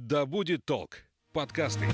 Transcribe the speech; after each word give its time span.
Да 0.00 0.26
будет 0.26 0.64
толк. 0.64 0.98
Подкасты. 1.32 1.84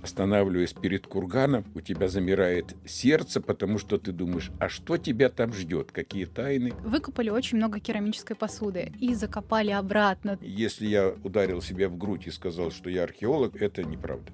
Останавливаясь 0.00 0.74
перед 0.74 1.08
курганом, 1.08 1.64
у 1.74 1.80
тебя 1.80 2.06
замирает 2.06 2.76
сердце, 2.86 3.40
потому 3.40 3.78
что 3.78 3.98
ты 3.98 4.12
думаешь, 4.12 4.52
а 4.60 4.68
что 4.68 4.96
тебя 4.96 5.28
там 5.28 5.52
ждет, 5.52 5.90
какие 5.90 6.26
тайны. 6.26 6.72
Выкопали 6.84 7.30
очень 7.30 7.58
много 7.58 7.80
керамической 7.80 8.36
посуды 8.36 8.92
и 9.00 9.12
закопали 9.14 9.72
обратно. 9.72 10.38
Если 10.40 10.86
я 10.86 11.16
ударил 11.24 11.60
себя 11.60 11.88
в 11.88 11.96
грудь 11.98 12.28
и 12.28 12.30
сказал, 12.30 12.70
что 12.70 12.88
я 12.90 13.02
археолог, 13.02 13.60
это 13.60 13.82
неправда. 13.82 14.30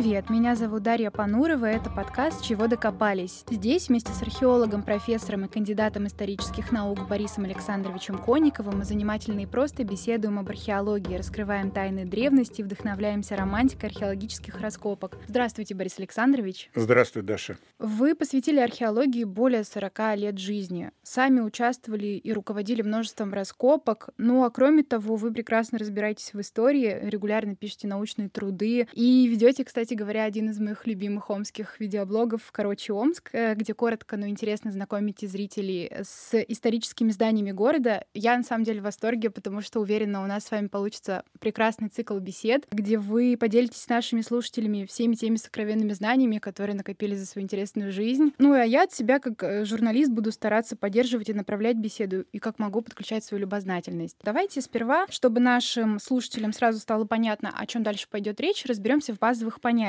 Привет, 0.00 0.30
меня 0.30 0.56
зовут 0.56 0.82
Дарья 0.82 1.10
Панурова, 1.10 1.66
это 1.66 1.90
подкаст 1.90 2.42
«Чего 2.42 2.68
докопались?». 2.68 3.44
Здесь 3.50 3.90
вместе 3.90 4.14
с 4.14 4.22
археологом, 4.22 4.82
профессором 4.82 5.44
и 5.44 5.48
кандидатом 5.48 6.06
исторических 6.06 6.72
наук 6.72 7.06
Борисом 7.06 7.44
Александровичем 7.44 8.16
Конниковым 8.16 8.78
мы 8.78 8.86
занимательно 8.86 9.40
и 9.40 9.46
просто 9.46 9.84
беседуем 9.84 10.38
об 10.38 10.48
археологии, 10.48 11.18
раскрываем 11.18 11.70
тайны 11.70 12.06
древности, 12.06 12.62
вдохновляемся 12.62 13.36
романтикой 13.36 13.90
археологических 13.90 14.58
раскопок. 14.58 15.18
Здравствуйте, 15.28 15.74
Борис 15.74 15.98
Александрович. 15.98 16.70
Здравствуй, 16.74 17.22
Даша. 17.22 17.58
Вы 17.78 18.14
посвятили 18.14 18.58
археологии 18.58 19.24
более 19.24 19.64
40 19.64 20.16
лет 20.16 20.38
жизни. 20.38 20.92
Сами 21.02 21.40
участвовали 21.40 22.06
и 22.06 22.32
руководили 22.32 22.80
множеством 22.80 23.34
раскопок. 23.34 24.08
Ну 24.16 24.44
а 24.44 24.50
кроме 24.50 24.82
того, 24.82 25.16
вы 25.16 25.30
прекрасно 25.30 25.76
разбираетесь 25.76 26.32
в 26.32 26.40
истории, 26.40 27.00
регулярно 27.02 27.54
пишете 27.54 27.86
научные 27.86 28.30
труды 28.30 28.88
и 28.94 29.26
ведете 29.26 29.62
кстати 29.62 29.89
говоря, 29.94 30.24
один 30.24 30.50
из 30.50 30.58
моих 30.58 30.86
любимых 30.86 31.30
омских 31.30 31.80
видеоблогов 31.80 32.50
«Короче, 32.52 32.92
Омск», 32.92 33.30
э, 33.32 33.54
где 33.54 33.74
коротко, 33.74 34.16
но 34.16 34.26
интересно 34.28 34.72
знакомите 34.72 35.26
зрителей 35.26 35.90
с 36.02 36.34
историческими 36.48 37.10
зданиями 37.10 37.52
города. 37.52 38.04
Я, 38.14 38.36
на 38.36 38.42
самом 38.42 38.64
деле, 38.64 38.80
в 38.80 38.84
восторге, 38.84 39.30
потому 39.30 39.60
что 39.60 39.80
уверена, 39.80 40.22
у 40.22 40.26
нас 40.26 40.44
с 40.44 40.50
вами 40.50 40.68
получится 40.68 41.24
прекрасный 41.38 41.88
цикл 41.88 42.18
бесед, 42.18 42.66
где 42.70 42.98
вы 42.98 43.36
поделитесь 43.38 43.82
с 43.82 43.88
нашими 43.88 44.20
слушателями 44.20 44.86
всеми 44.86 45.14
теми 45.14 45.36
сокровенными 45.36 45.92
знаниями, 45.92 46.38
которые 46.38 46.76
накопили 46.76 47.14
за 47.14 47.26
свою 47.26 47.44
интересную 47.44 47.92
жизнь. 47.92 48.32
Ну, 48.38 48.52
а 48.52 48.64
я 48.64 48.84
от 48.84 48.92
себя, 48.92 49.18
как 49.18 49.42
э, 49.42 49.64
журналист, 49.64 50.10
буду 50.10 50.32
стараться 50.32 50.76
поддерживать 50.76 51.28
и 51.28 51.34
направлять 51.34 51.76
беседу, 51.76 52.24
и 52.32 52.38
как 52.38 52.58
могу 52.58 52.80
подключать 52.80 53.24
свою 53.24 53.42
любознательность. 53.42 54.16
Давайте 54.22 54.60
сперва, 54.60 55.06
чтобы 55.08 55.40
нашим 55.40 55.98
слушателям 55.98 56.52
сразу 56.52 56.78
стало 56.78 57.04
понятно, 57.04 57.52
о 57.56 57.66
чем 57.66 57.82
дальше 57.82 58.06
пойдет 58.08 58.40
речь, 58.40 58.64
разберемся 58.64 59.14
в 59.14 59.18
базовых 59.18 59.60
понятиях. 59.60 59.79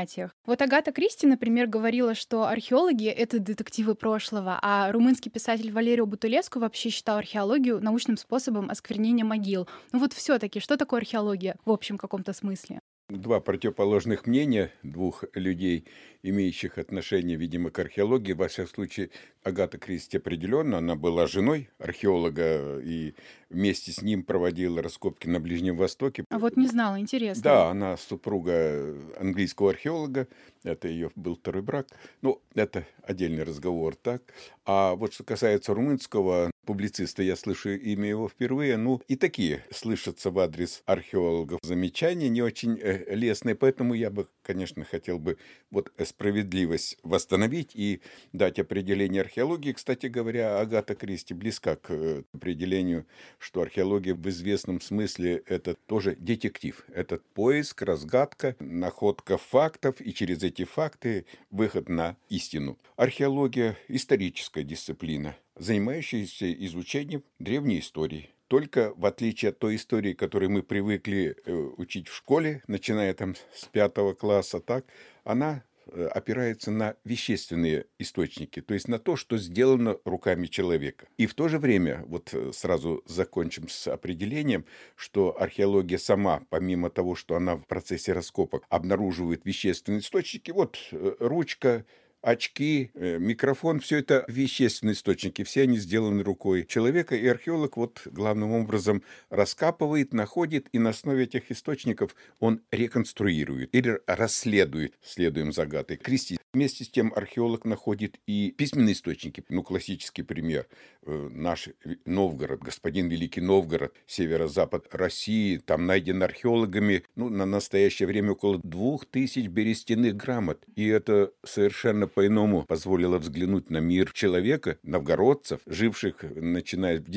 Вот 0.46 0.62
Агата 0.62 0.92
Кристи, 0.92 1.28
например, 1.28 1.68
говорила, 1.68 2.16
что 2.16 2.46
археологи— 2.46 3.08
это 3.08 3.40
детективы 3.40 3.96
прошлого, 3.96 4.60
а 4.62 4.92
румынский 4.92 5.32
писатель 5.32 5.72
Валерио 5.72 6.06
Бутулеску 6.06 6.60
вообще 6.60 6.90
считал 6.90 7.18
археологию 7.18 7.82
научным 7.82 8.18
способом 8.18 8.70
осквернения 8.70 9.26
могил. 9.26 9.68
Ну 9.92 10.00
вот 10.00 10.14
все 10.14 10.40
таки 10.40 10.60
что 10.60 10.78
такое 10.78 11.02
археология 11.02 11.56
в 11.66 11.72
общем 11.72 11.98
каком-то 11.98 12.34
смысле? 12.34 12.80
Два 13.12 13.42
противоположных 13.42 14.26
мнения 14.26 14.72
двух 14.84 15.26
людей, 15.34 15.86
имеющих 16.24 16.78
отношение, 16.78 17.36
видимо, 17.36 17.70
к 17.70 17.78
археологии. 17.80 18.32
Во 18.32 18.48
всяком 18.48 18.74
случае, 18.74 19.10
Агата 19.44 19.78
Кристи 19.78 20.16
определенно, 20.16 20.78
она 20.78 20.96
была 20.96 21.28
женой 21.28 21.70
археолога 21.78 22.80
и 22.80 23.14
вместе 23.50 23.92
с 23.92 24.02
ним 24.02 24.24
проводила 24.24 24.82
раскопки 24.82 25.28
на 25.28 25.42
Ближнем 25.42 25.76
Востоке. 25.76 26.24
А 26.30 26.40
вот 26.40 26.56
не 26.56 26.68
знала, 26.68 27.02
интересно. 27.02 27.44
Да, 27.44 27.70
она 27.70 27.98
супруга 27.98 28.96
английского 29.20 29.72
археолога, 29.72 30.30
это 30.64 30.88
ее 30.88 31.12
был 31.16 31.36
второй 31.36 31.64
брак. 31.64 31.88
Ну, 32.22 32.42
это 32.56 32.88
отдельный 33.04 33.44
разговор, 33.44 33.96
так. 33.96 34.22
А 34.66 34.96
вот 34.96 35.12
что 35.14 35.26
касается 35.26 35.74
румынского 35.74 36.50
публициста, 36.66 37.24
я 37.24 37.36
слышу 37.36 37.72
имя 37.72 38.10
его 38.10 38.28
впервые, 38.28 38.78
ну, 38.78 39.02
и 39.08 39.16
такие 39.16 39.66
слышатся 39.72 40.32
в 40.32 40.40
адрес 40.40 40.84
археологов. 40.86 41.60
Замечания, 41.64 42.30
не 42.30 42.42
очень 42.42 42.80
э, 42.80 43.14
лестные, 43.16 43.56
поэтому 43.56 43.94
я 43.94 44.10
бы, 44.10 44.28
конечно, 44.52 44.84
хотел 44.84 45.18
бы 45.18 45.38
вот 45.70 45.94
справедливость 46.04 46.98
восстановить 47.04 47.72
и 47.74 48.02
дать 48.34 48.60
определение 48.60 49.22
археологии. 49.22 49.72
Кстати 49.72 50.08
говоря, 50.08 50.60
Агата 50.60 50.94
Кристи 50.94 51.34
близка 51.34 51.78
к 51.78 51.90
э, 51.92 52.24
определению, 52.34 53.06
что 53.40 53.62
археология 53.62 54.14
в 54.14 54.28
известном 54.28 54.82
смысле 54.82 55.42
это 55.46 55.76
тоже 55.76 56.18
детектив. 56.18 56.84
Это 56.94 57.22
поиск, 57.34 57.82
разгадка, 57.82 58.58
находка 58.60 59.38
фактов 59.38 60.02
и 60.02 60.14
через 60.14 60.44
эти 60.44 60.66
факты 60.66 61.26
выход 61.50 61.88
на 61.88 62.18
истину. 62.28 62.78
Археология– 62.98 63.78
историческая 63.88 64.66
дисциплина, 64.66 65.38
занимающаяся 65.56 66.52
изучением 66.52 67.24
древней 67.40 67.80
истории. 67.80 68.32
Только 68.52 68.94
в 68.98 69.06
отличие 69.06 69.52
от 69.52 69.60
той 69.60 69.78
истории, 69.78 70.12
которую 70.12 70.52
мы 70.52 70.62
привыкли 70.62 71.38
э, 71.46 71.54
учить 71.78 72.10
в 72.10 72.14
школе, 72.18 72.62
начиная 72.68 73.14
там 73.14 73.36
с 73.56 73.64
пятого 73.64 74.14
класса, 74.14 74.60
так, 74.60 74.84
она 75.24 75.64
Э, 75.94 76.06
опирается 76.08 76.72
на 76.72 76.96
вещественные 77.04 77.86
источники, 78.00 78.62
то 78.62 78.74
есть 78.74 78.88
на 78.88 78.98
то, 78.98 79.18
что 79.18 79.38
сделано 79.38 79.98
руками 80.06 80.48
человека. 80.48 81.08
И 81.18 81.26
в 81.26 81.34
то 81.34 81.50
же 81.50 81.60
время, 81.60 82.06
вот 82.08 82.34
э, 82.34 82.52
сразу 82.54 83.04
закончим 83.08 83.68
с 83.68 83.88
определением, 83.88 84.66
что 84.96 85.36
археология 85.38 85.98
сама, 85.98 86.44
помимо 86.50 86.90
того, 86.90 87.16
что 87.16 87.36
она 87.36 87.56
в 87.56 87.66
процессе 87.66 88.14
раскопок 88.14 88.64
обнаруживает 88.70 89.44
вещественные 89.44 90.00
источники, 90.00 90.52
вот 90.52 90.78
ручка, 90.92 91.86
очки, 92.22 92.92
э, 92.94 93.18
микрофон, 93.18 93.80
все 93.80 93.98
это 93.98 94.26
вещественные 94.28 94.94
источники, 94.94 95.44
все 95.44 95.64
они 95.64 95.78
сделаны 95.78 96.24
рукой 96.24 96.66
человека, 96.66 97.16
и 97.16 97.28
археолог 97.28 97.78
вот 97.78 98.02
главным 98.06 98.52
образом 98.52 99.04
раскапывает, 99.30 100.14
находит, 100.14 100.68
и 100.72 100.80
на 100.80 100.92
основе 100.92 101.24
этих 101.24 101.52
источников 101.52 102.16
он 102.40 102.62
реконструирует 102.72 103.74
или 103.74 104.00
расследует, 104.06 104.96
следуем 105.02 105.52
загадой. 105.52 105.98
Кристи. 105.98 106.38
Вместе 106.54 106.84
с 106.84 106.90
тем 106.90 107.14
археолог 107.16 107.64
находит 107.64 108.20
и 108.28 108.52
письменные 108.52 108.92
источники. 108.92 109.42
Ну, 109.48 109.64
классический 109.64 110.22
пример. 110.22 110.68
Э, 111.06 111.30
наш 111.32 111.70
Новгород, 112.06 112.62
господин 112.62 113.08
Великий 113.08 113.40
Новгород, 113.40 113.96
северо-запад 114.06 114.88
России, 114.92 115.58
там 115.58 115.86
найден 115.86 116.22
археологами, 116.22 117.04
ну, 117.16 117.30
на 117.30 117.46
настоящее 117.46 118.08
время 118.08 118.34
около 118.34 118.60
двух 118.62 119.06
тысяч 119.06 119.48
берестяных 119.48 120.18
грамот. 120.18 120.62
И 120.76 120.86
это 120.88 121.32
совершенно 121.46 122.08
по-иному 122.14 122.64
позволило 122.64 123.18
взглянуть 123.18 123.70
на 123.70 123.78
мир 123.78 124.12
человека, 124.14 124.78
новгородцев, 124.84 125.62
живших 125.66 126.24
начиная 126.36 127.00
в 127.00 127.10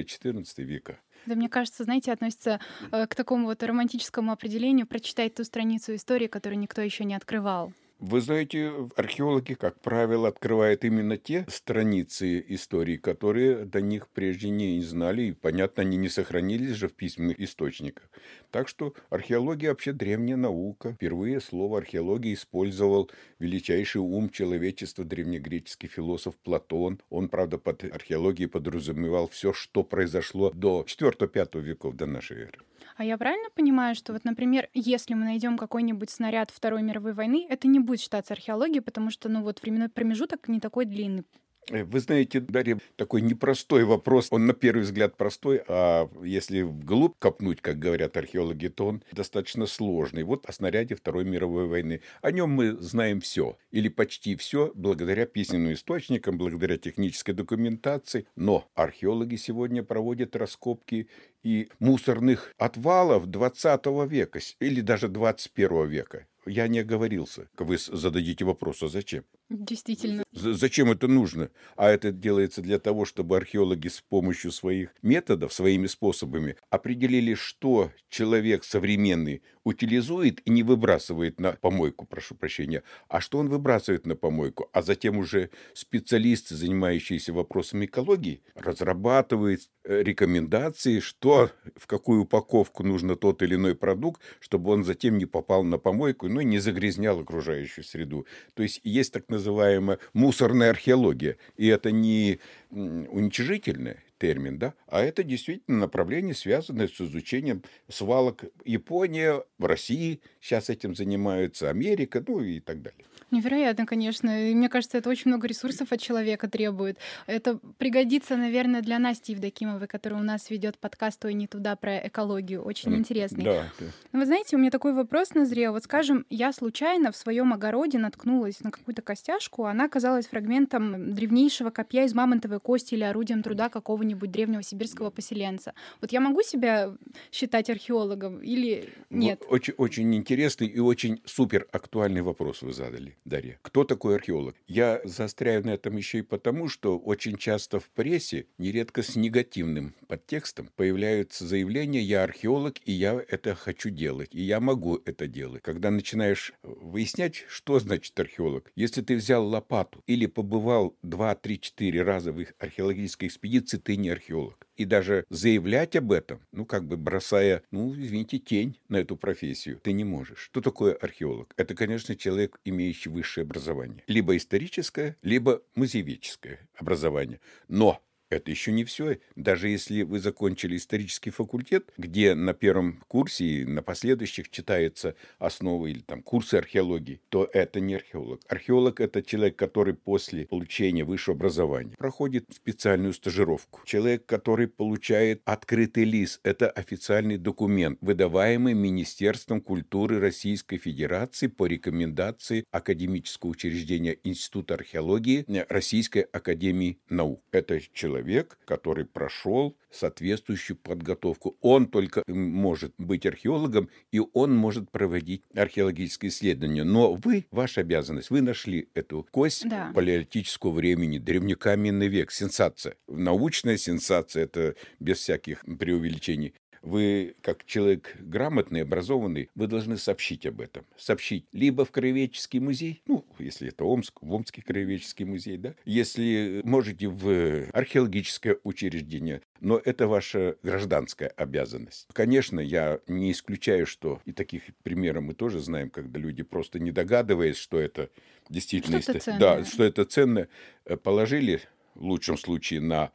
X-14 0.00 0.62
века. 0.62 0.98
Да, 1.26 1.34
мне 1.34 1.48
кажется, 1.48 1.84
знаете, 1.84 2.12
относится 2.12 2.60
э, 2.92 3.06
к 3.06 3.14
такому 3.14 3.46
вот 3.46 3.62
романтическому 3.62 4.32
определению 4.32 4.86
прочитать 4.86 5.34
ту 5.34 5.44
страницу 5.44 5.94
истории, 5.94 6.26
которую 6.26 6.58
никто 6.58 6.80
еще 6.80 7.04
не 7.04 7.14
открывал. 7.14 7.72
Вы 8.00 8.22
знаете, 8.22 8.88
археологи, 8.96 9.52
как 9.52 9.78
правило, 9.82 10.28
открывают 10.28 10.86
именно 10.86 11.18
те 11.18 11.44
страницы 11.50 12.42
истории, 12.48 12.96
которые 12.96 13.66
до 13.66 13.82
них 13.82 14.08
прежде 14.08 14.48
не 14.48 14.80
знали, 14.80 15.24
и, 15.24 15.32
понятно, 15.32 15.82
они 15.82 15.98
не 15.98 16.08
сохранились 16.08 16.76
же 16.76 16.88
в 16.88 16.94
письменных 16.94 17.38
источниках. 17.38 18.08
Так 18.50 18.68
что 18.68 18.94
археология 19.10 19.68
вообще 19.68 19.92
древняя 19.92 20.38
наука. 20.38 20.94
Впервые 20.94 21.42
слово 21.42 21.76
археология 21.76 22.32
использовал 22.32 23.10
величайший 23.38 24.00
ум 24.00 24.30
человечества, 24.30 25.04
древнегреческий 25.04 25.90
философ 25.90 26.38
Платон. 26.38 27.02
Он, 27.10 27.28
правда, 27.28 27.58
под 27.58 27.84
археологией 27.84 28.48
подразумевал 28.48 29.28
все, 29.28 29.52
что 29.52 29.84
произошло 29.84 30.50
до 30.52 30.86
4-5 30.88 31.60
веков 31.60 31.96
до 31.96 32.06
нашей 32.06 32.44
эры. 32.44 32.60
А 32.96 33.04
я 33.04 33.18
правильно 33.18 33.48
понимаю, 33.54 33.94
что 33.94 34.12
вот, 34.12 34.24
например, 34.24 34.68
если 34.74 35.14
мы 35.14 35.24
найдем 35.24 35.58
какой-нибудь 35.58 36.10
снаряд 36.10 36.50
Второй 36.50 36.82
мировой 36.82 37.12
войны, 37.12 37.46
это 37.48 37.68
не 37.68 37.78
будет 37.78 37.89
считаться 37.98 38.34
археологией, 38.34 38.82
потому 38.82 39.10
что, 39.10 39.28
ну, 39.28 39.42
вот 39.42 39.62
временной 39.62 39.88
промежуток 39.88 40.48
не 40.48 40.60
такой 40.60 40.84
длинный. 40.84 41.24
Э, 41.68 41.84
вы 41.84 42.00
знаете, 42.00 42.40
Дарья, 42.40 42.78
такой 42.96 43.20
непростой 43.20 43.84
вопрос. 43.84 44.28
Он 44.30 44.46
на 44.46 44.54
первый 44.54 44.82
взгляд 44.82 45.16
простой, 45.16 45.62
а 45.68 46.08
если 46.22 46.62
вглубь 46.62 47.16
копнуть, 47.18 47.60
как 47.60 47.78
говорят 47.78 48.16
археологи, 48.16 48.68
то 48.68 48.86
он 48.86 49.02
достаточно 49.12 49.66
сложный. 49.66 50.22
Вот 50.24 50.46
о 50.46 50.52
снаряде 50.52 50.94
Второй 50.94 51.24
мировой 51.24 51.66
войны. 51.66 52.00
О 52.22 52.32
нем 52.32 52.50
мы 52.50 52.72
знаем 52.72 53.20
все. 53.20 53.56
Или 53.70 53.88
почти 53.88 54.36
все 54.36 54.72
благодаря 54.74 55.26
письменным 55.26 55.72
источникам, 55.72 56.38
благодаря 56.38 56.76
технической 56.76 57.34
документации. 57.34 58.26
Но 58.36 58.68
археологи 58.74 59.36
сегодня 59.36 59.82
проводят 59.82 60.36
раскопки 60.36 61.08
и 61.42 61.68
мусорных 61.78 62.52
отвалов 62.58 63.26
20 63.26 63.86
века 64.08 64.40
или 64.58 64.80
даже 64.80 65.08
21 65.08 65.86
века. 65.86 66.26
Я 66.46 66.68
не 66.68 66.80
оговорился. 66.80 67.48
Вы 67.58 67.78
зададите 67.78 68.44
вопрос, 68.44 68.82
а 68.82 68.88
зачем? 68.88 69.24
Действительно. 69.50 70.22
Зачем 70.32 70.92
это 70.92 71.08
нужно? 71.08 71.50
А 71.76 71.90
это 71.90 72.12
делается 72.12 72.62
для 72.62 72.78
того, 72.78 73.04
чтобы 73.04 73.36
археологи 73.36 73.88
с 73.88 74.00
помощью 74.00 74.52
своих 74.52 74.94
методов, 75.02 75.52
своими 75.52 75.88
способами 75.88 76.54
определили, 76.70 77.34
что 77.34 77.90
человек 78.08 78.62
современный 78.62 79.42
утилизует 79.64 80.40
и 80.46 80.50
не 80.50 80.62
выбрасывает 80.62 81.40
на 81.40 81.52
помойку, 81.52 82.06
прошу 82.06 82.34
прощения, 82.34 82.82
а 83.08 83.20
что 83.20 83.38
он 83.38 83.48
выбрасывает 83.48 84.06
на 84.06 84.16
помойку. 84.16 84.68
А 84.72 84.82
затем 84.82 85.18
уже 85.18 85.50
специалисты, 85.74 86.54
занимающиеся 86.54 87.32
вопросами 87.32 87.86
экологии, 87.86 88.42
разрабатывают 88.54 89.62
э, 89.84 90.02
рекомендации, 90.02 91.00
что, 91.00 91.50
в 91.76 91.86
какую 91.86 92.22
упаковку 92.22 92.84
нужно 92.84 93.16
тот 93.16 93.42
или 93.42 93.56
иной 93.56 93.74
продукт, 93.74 94.22
чтобы 94.38 94.70
он 94.70 94.84
затем 94.84 95.18
не 95.18 95.26
попал 95.26 95.62
на 95.64 95.78
помойку, 95.78 96.28
ну 96.28 96.40
и 96.40 96.44
не 96.44 96.58
загрязнял 96.58 97.18
окружающую 97.20 97.84
среду. 97.84 98.26
То 98.54 98.62
есть 98.62 98.80
есть 98.84 99.12
так 99.12 99.28
называемая 99.40 99.98
мусорная 100.12 100.70
археология. 100.70 101.36
И 101.56 101.66
это 101.66 101.90
не 101.90 102.38
уничижительное, 102.70 104.02
термин, 104.18 104.58
да, 104.58 104.74
а 104.86 105.02
это 105.02 105.24
действительно 105.24 105.78
направление, 105.78 106.34
связанное 106.34 106.88
с 106.88 107.00
изучением 107.00 107.62
свалок. 107.88 108.44
Япония, 108.64 109.42
в 109.58 109.64
России 109.64 110.20
сейчас 110.40 110.68
этим 110.68 110.94
занимаются, 110.94 111.70
Америка, 111.70 112.22
ну 112.26 112.42
и 112.42 112.60
так 112.60 112.82
далее. 112.82 113.04
Невероятно, 113.30 113.86
конечно. 113.86 114.50
И 114.50 114.54
мне 114.54 114.68
кажется, 114.68 114.98
это 114.98 115.08
очень 115.08 115.30
много 115.30 115.46
ресурсов 115.46 115.92
от 115.92 116.00
человека 116.00 116.48
требует. 116.48 116.98
Это 117.26 117.58
пригодится, 117.78 118.36
наверное, 118.36 118.82
для 118.82 118.98
Насти 118.98 119.32
Евдокимовой, 119.32 119.86
которая 119.86 120.20
у 120.20 120.24
нас 120.24 120.50
ведет 120.50 120.78
подкаст 120.78 121.24
«Ой, 121.24 121.34
не 121.34 121.46
туда» 121.46 121.76
про 121.76 121.98
экологию. 121.98 122.62
Очень 122.62 122.96
интересный. 122.96 123.44
Да. 123.44 123.64
Но 124.12 124.20
вы 124.20 124.26
знаете, 124.26 124.56
у 124.56 124.58
меня 124.58 124.70
такой 124.70 124.92
вопрос 124.92 125.34
назрел. 125.34 125.72
Вот, 125.72 125.84
скажем, 125.84 126.26
я 126.28 126.52
случайно 126.52 127.12
в 127.12 127.16
своем 127.16 127.52
огороде 127.52 127.98
наткнулась 127.98 128.60
на 128.60 128.70
какую-то 128.70 129.02
костяшку. 129.02 129.64
Она 129.64 129.84
оказалась 129.84 130.26
фрагментом 130.26 131.14
древнейшего 131.14 131.70
копья 131.70 132.04
из 132.04 132.14
мамонтовой 132.14 132.60
кости 132.60 132.94
или 132.94 133.04
орудием 133.04 133.42
труда 133.42 133.68
какого-нибудь 133.68 134.30
древнего 134.30 134.62
сибирского 134.62 135.10
поселенца. 135.10 135.74
Вот 136.00 136.12
я 136.12 136.20
могу 136.20 136.42
себя 136.42 136.96
считать 137.30 137.70
археологом 137.70 138.38
или 138.42 138.92
нет? 139.08 139.42
Очень, 139.48 139.74
очень 139.76 140.14
интересный 140.14 140.66
и 140.66 140.80
очень 140.80 141.20
супер 141.24 141.66
актуальный 141.72 142.22
вопрос 142.22 142.62
вы 142.62 142.72
задали. 142.72 143.16
Дарья. 143.24 143.58
Кто 143.62 143.84
такой 143.84 144.16
археолог? 144.16 144.56
Я 144.66 145.00
заостряю 145.04 145.64
на 145.64 145.70
этом 145.70 145.96
еще 145.96 146.18
и 146.18 146.22
потому, 146.22 146.68
что 146.68 146.98
очень 146.98 147.36
часто 147.36 147.80
в 147.80 147.90
прессе, 147.90 148.46
нередко 148.58 149.02
с 149.02 149.16
негативным 149.16 149.94
подтекстом, 150.06 150.70
появляются 150.76 151.46
заявления 151.46 152.00
«я 152.00 152.24
археолог, 152.24 152.76
и 152.84 152.92
я 152.92 153.22
это 153.28 153.54
хочу 153.54 153.90
делать, 153.90 154.30
и 154.32 154.42
я 154.42 154.60
могу 154.60 155.00
это 155.04 155.26
делать». 155.26 155.62
Когда 155.62 155.90
начинаешь 155.90 156.52
выяснять, 156.62 157.44
что 157.48 157.78
значит 157.78 158.18
археолог, 158.18 158.72
если 158.76 159.02
ты 159.02 159.16
взял 159.16 159.46
лопату 159.46 160.02
или 160.06 160.26
побывал 160.26 160.96
2, 161.02 161.34
3, 161.34 161.60
4 161.60 162.02
раза 162.02 162.32
в 162.32 162.40
их 162.40 162.54
археологической 162.58 163.28
экспедиции, 163.28 163.78
ты 163.78 163.96
не 163.96 164.10
археолог 164.10 164.66
и 164.80 164.86
даже 164.86 165.26
заявлять 165.28 165.94
об 165.94 166.10
этом, 166.10 166.40
ну, 166.52 166.64
как 166.64 166.86
бы 166.86 166.96
бросая, 166.96 167.62
ну, 167.70 167.94
извините, 167.94 168.38
тень 168.38 168.78
на 168.88 168.96
эту 168.96 169.14
профессию, 169.14 169.78
ты 169.78 169.92
не 169.92 170.04
можешь. 170.04 170.38
Что 170.38 170.62
такое 170.62 170.94
археолог? 170.94 171.52
Это, 171.58 171.74
конечно, 171.74 172.16
человек, 172.16 172.58
имеющий 172.64 173.09
высшее 173.10 173.42
образование. 173.42 174.02
Либо 174.06 174.36
историческое, 174.36 175.16
либо 175.22 175.62
музееведческое 175.74 176.68
образование. 176.74 177.40
Но 177.68 178.02
это 178.30 178.50
еще 178.50 178.72
не 178.72 178.84
все. 178.84 179.18
Даже 179.36 179.68
если 179.68 180.02
вы 180.02 180.20
закончили 180.20 180.76
исторический 180.76 181.30
факультет, 181.30 181.92
где 181.98 182.34
на 182.34 182.54
первом 182.54 183.02
курсе 183.08 183.44
и 183.44 183.64
на 183.64 183.82
последующих 183.82 184.50
читается 184.50 185.14
основы 185.38 185.90
или 185.90 186.00
там 186.00 186.22
курсы 186.22 186.54
археологии, 186.54 187.20
то 187.28 187.48
это 187.52 187.80
не 187.80 187.94
археолог. 187.94 188.40
Археолог– 188.48 189.00
это 189.02 189.22
человек, 189.22 189.56
который 189.56 189.94
после 189.94 190.46
получения 190.46 191.04
высшего 191.04 191.36
образования 191.36 191.96
проходит 191.98 192.46
специальную 192.54 193.12
стажировку. 193.12 193.80
Человек, 193.84 194.26
который 194.26 194.68
получает 194.68 195.42
открытый 195.44 196.04
лист– 196.04 196.40
это 196.44 196.70
официальный 196.70 197.36
документ, 197.36 197.98
выдаваемый 198.00 198.74
Министерством 198.74 199.60
культуры 199.60 200.20
Российской 200.20 200.78
Федерации 200.78 201.48
по 201.48 201.66
рекомендации 201.66 202.64
академического 202.70 203.50
учреждения 203.50 204.16
Института 204.22 204.74
археологии 204.74 205.44
Российской 205.68 206.20
Академии 206.22 206.98
Наук. 207.08 207.42
Это 207.50 207.80
человек, 207.92 208.19
человек, 208.20 208.58
который 208.64 209.04
прошел 209.04 209.76
соответствующую 209.90 210.76
подготовку. 210.76 211.56
Он 211.60 211.86
только 211.86 212.22
может 212.26 212.92
быть 212.98 213.26
археологом, 213.26 213.88
и 214.12 214.20
он 214.32 214.54
может 214.54 214.90
проводить 214.90 215.42
археологические 215.54 216.30
исследования. 216.30 216.84
Но 216.84 217.14
вы, 217.14 217.46
ваша 217.50 217.80
обязанность, 217.80 218.30
вы 218.30 218.42
нашли 218.42 218.88
эту 218.94 219.26
кость 219.30 219.68
да. 219.68 219.90
палеолитического 219.94 220.70
времени, 220.70 221.18
древнекаменный 221.18 222.08
век, 222.08 222.30
сенсация. 222.30 222.96
Научная 223.08 223.76
сенсация, 223.76 224.44
это 224.44 224.74
без 225.00 225.18
всяких 225.18 225.64
преувеличений 225.78 226.54
вы, 226.82 227.34
как 227.42 227.64
человек 227.64 228.16
грамотный, 228.20 228.82
образованный, 228.82 229.50
вы 229.54 229.66
должны 229.66 229.96
сообщить 229.96 230.46
об 230.46 230.60
этом. 230.60 230.84
Сообщить 230.96 231.46
либо 231.52 231.84
в 231.84 231.90
краеведческий 231.90 232.60
музей, 232.60 233.02
ну, 233.06 233.24
если 233.38 233.68
это 233.68 233.84
Омск, 233.84 234.18
в 234.22 234.32
Омский 234.32 234.62
краеведческий 234.62 235.24
музей, 235.24 235.56
да, 235.56 235.74
если 235.84 236.62
можете 236.64 237.08
в 237.08 237.70
археологическое 237.72 238.58
учреждение, 238.64 239.42
но 239.60 239.80
это 239.84 240.06
ваша 240.08 240.56
гражданская 240.62 241.28
обязанность. 241.28 242.08
Конечно, 242.12 242.60
я 242.60 243.00
не 243.06 243.32
исключаю, 243.32 243.86
что 243.86 244.20
и 244.24 244.32
таких 244.32 244.62
примеров 244.82 245.22
мы 245.22 245.34
тоже 245.34 245.60
знаем, 245.60 245.90
когда 245.90 246.18
люди 246.18 246.42
просто 246.42 246.78
не 246.78 246.92
догадываясь, 246.92 247.56
что 247.56 247.78
это 247.78 248.10
действительно... 248.48 249.00
Что 249.00 249.38
да, 249.38 249.64
что 249.64 249.84
это 249.84 250.04
ценное, 250.04 250.48
э, 250.84 250.96
положили 250.96 251.60
в 251.94 252.04
лучшем 252.04 252.38
случае 252.38 252.80
на 252.80 253.12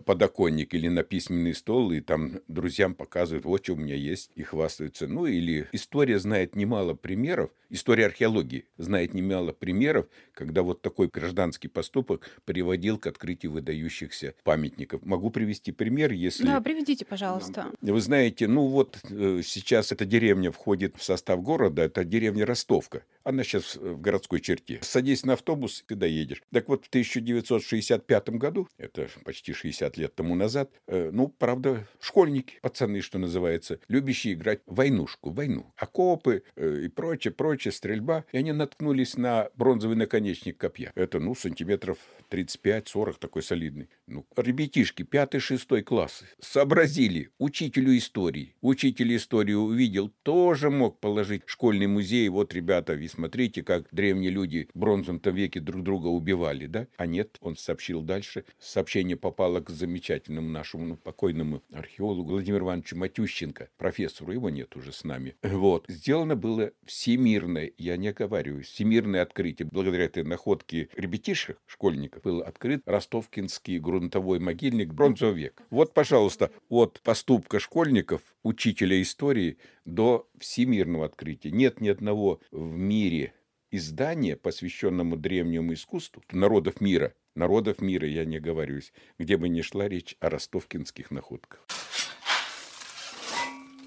подоконник 0.00 0.74
или 0.74 0.88
на 0.88 1.02
письменный 1.02 1.54
стол, 1.54 1.92
и 1.92 2.00
там 2.00 2.40
друзьям 2.48 2.94
показывают, 2.94 3.44
вот 3.44 3.64
что 3.64 3.74
у 3.74 3.76
меня 3.76 3.94
есть, 3.94 4.30
и 4.34 4.42
хвастаются. 4.42 5.06
Ну, 5.06 5.26
или 5.26 5.68
история 5.72 6.18
знает 6.18 6.56
немало 6.56 6.94
примеров, 6.94 7.50
история 7.70 8.06
археологии 8.06 8.66
знает 8.76 9.14
немало 9.14 9.52
примеров, 9.52 10.06
когда 10.34 10.62
вот 10.62 10.82
такой 10.82 11.08
гражданский 11.08 11.68
поступок 11.68 12.28
приводил 12.44 12.98
к 12.98 13.06
открытию 13.06 13.52
выдающихся 13.52 14.34
памятников. 14.44 15.04
Могу 15.04 15.30
привести 15.30 15.72
пример, 15.72 16.12
если... 16.12 16.44
Да, 16.44 16.60
приведите, 16.60 17.04
пожалуйста. 17.04 17.70
Вы 17.80 18.00
знаете, 18.00 18.48
ну 18.48 18.66
вот 18.66 18.98
э, 19.10 19.40
сейчас 19.44 19.92
эта 19.92 20.04
деревня 20.04 20.50
входит 20.50 20.96
в 20.96 21.02
состав 21.02 21.42
города, 21.42 21.82
это 21.82 22.04
деревня 22.04 22.46
Ростовка. 22.46 23.04
Она 23.24 23.44
сейчас 23.44 23.76
в 23.76 24.00
городской 24.00 24.40
черте. 24.40 24.80
Садись 24.82 25.24
на 25.24 25.34
автобус, 25.34 25.84
и 25.88 25.94
доедешь. 25.94 26.42
Так 26.52 26.68
вот, 26.68 26.84
в 26.84 26.88
1965 26.88 28.30
году, 28.30 28.68
это 28.78 29.08
почти 29.24 29.52
60 29.52 29.81
лет 29.96 30.14
тому 30.14 30.34
назад, 30.34 30.70
э, 30.86 31.10
ну, 31.12 31.28
правда, 31.28 31.86
школьники, 32.00 32.58
пацаны, 32.62 33.00
что 33.00 33.18
называется, 33.18 33.78
любящие 33.88 34.34
играть 34.34 34.60
в 34.66 34.74
войнушку, 34.76 35.30
войну. 35.30 35.72
Окопы 35.76 36.42
э, 36.56 36.82
и 36.84 36.88
прочее, 36.88 37.32
прочее, 37.32 37.72
стрельба. 37.72 38.24
И 38.32 38.38
они 38.38 38.52
наткнулись 38.52 39.16
на 39.16 39.48
бронзовый 39.56 39.96
наконечник 39.96 40.58
копья. 40.58 40.92
Это, 40.94 41.20
ну, 41.20 41.34
сантиметров 41.34 41.98
35-40, 42.30 43.16
такой 43.18 43.42
солидный. 43.42 43.88
Ну, 44.06 44.26
ребятишки, 44.36 45.02
пятый-шестой 45.02 45.82
классы, 45.82 46.26
сообразили 46.40 47.30
учителю 47.38 47.96
истории. 47.96 48.54
Учитель 48.60 49.16
истории 49.16 49.54
увидел, 49.54 50.10
тоже 50.22 50.70
мог 50.70 51.00
положить 51.00 51.42
школьный 51.46 51.86
музей. 51.86 52.28
Вот, 52.28 52.54
ребята, 52.54 52.94
вы 52.94 53.08
смотрите, 53.08 53.62
как 53.62 53.86
древние 53.90 54.30
люди 54.30 54.68
в 54.74 54.78
бронзовом 54.78 55.20
веке 55.24 55.60
друг 55.60 55.82
друга 55.82 56.08
убивали, 56.08 56.66
да? 56.66 56.86
А 56.96 57.06
нет, 57.06 57.36
он 57.40 57.56
сообщил 57.56 58.02
дальше. 58.02 58.44
Сообщение 58.58 59.16
попало 59.16 59.60
к 59.62 59.70
замечательному 59.70 60.48
нашему 60.48 60.86
ну, 60.86 60.96
покойному 60.96 61.62
археологу 61.72 62.30
Владимиру 62.30 62.66
Ивановичу 62.66 62.96
Матющенко, 62.96 63.68
профессору, 63.76 64.32
его 64.32 64.50
нет 64.50 64.76
уже 64.76 64.92
с 64.92 65.04
нами. 65.04 65.36
Вот. 65.42 65.84
Сделано 65.88 66.36
было 66.36 66.72
всемирное, 66.84 67.72
я 67.78 67.96
не 67.96 68.12
говорю, 68.12 68.62
всемирное 68.62 69.22
открытие. 69.22 69.68
Благодаря 69.70 70.04
этой 70.04 70.24
находке 70.24 70.88
ребятишек, 70.96 71.58
школьников, 71.66 72.22
был 72.22 72.40
открыт 72.40 72.82
ростовкинский 72.86 73.78
грунтовой 73.78 74.38
могильник 74.38 74.92
бронзового 74.92 75.34
века. 75.34 75.62
Вот, 75.70 75.94
пожалуйста, 75.94 76.50
от 76.68 77.00
поступка 77.02 77.60
школьников, 77.60 78.22
учителя 78.42 79.00
истории, 79.00 79.58
до 79.84 80.28
всемирного 80.38 81.06
открытия. 81.06 81.50
Нет 81.50 81.80
ни 81.80 81.88
одного 81.88 82.40
в 82.50 82.76
мире 82.76 83.34
издания, 83.72 84.36
посвященному 84.36 85.16
древнему 85.16 85.72
искусству 85.72 86.22
народов 86.30 86.80
мира, 86.80 87.14
народов 87.34 87.80
мира, 87.80 88.06
я 88.06 88.24
не 88.24 88.38
говорюсь, 88.38 88.92
где 89.18 89.36
бы 89.36 89.48
ни 89.48 89.62
шла 89.62 89.88
речь 89.88 90.16
о 90.20 90.30
ростовкинских 90.30 91.10
находках. 91.10 91.66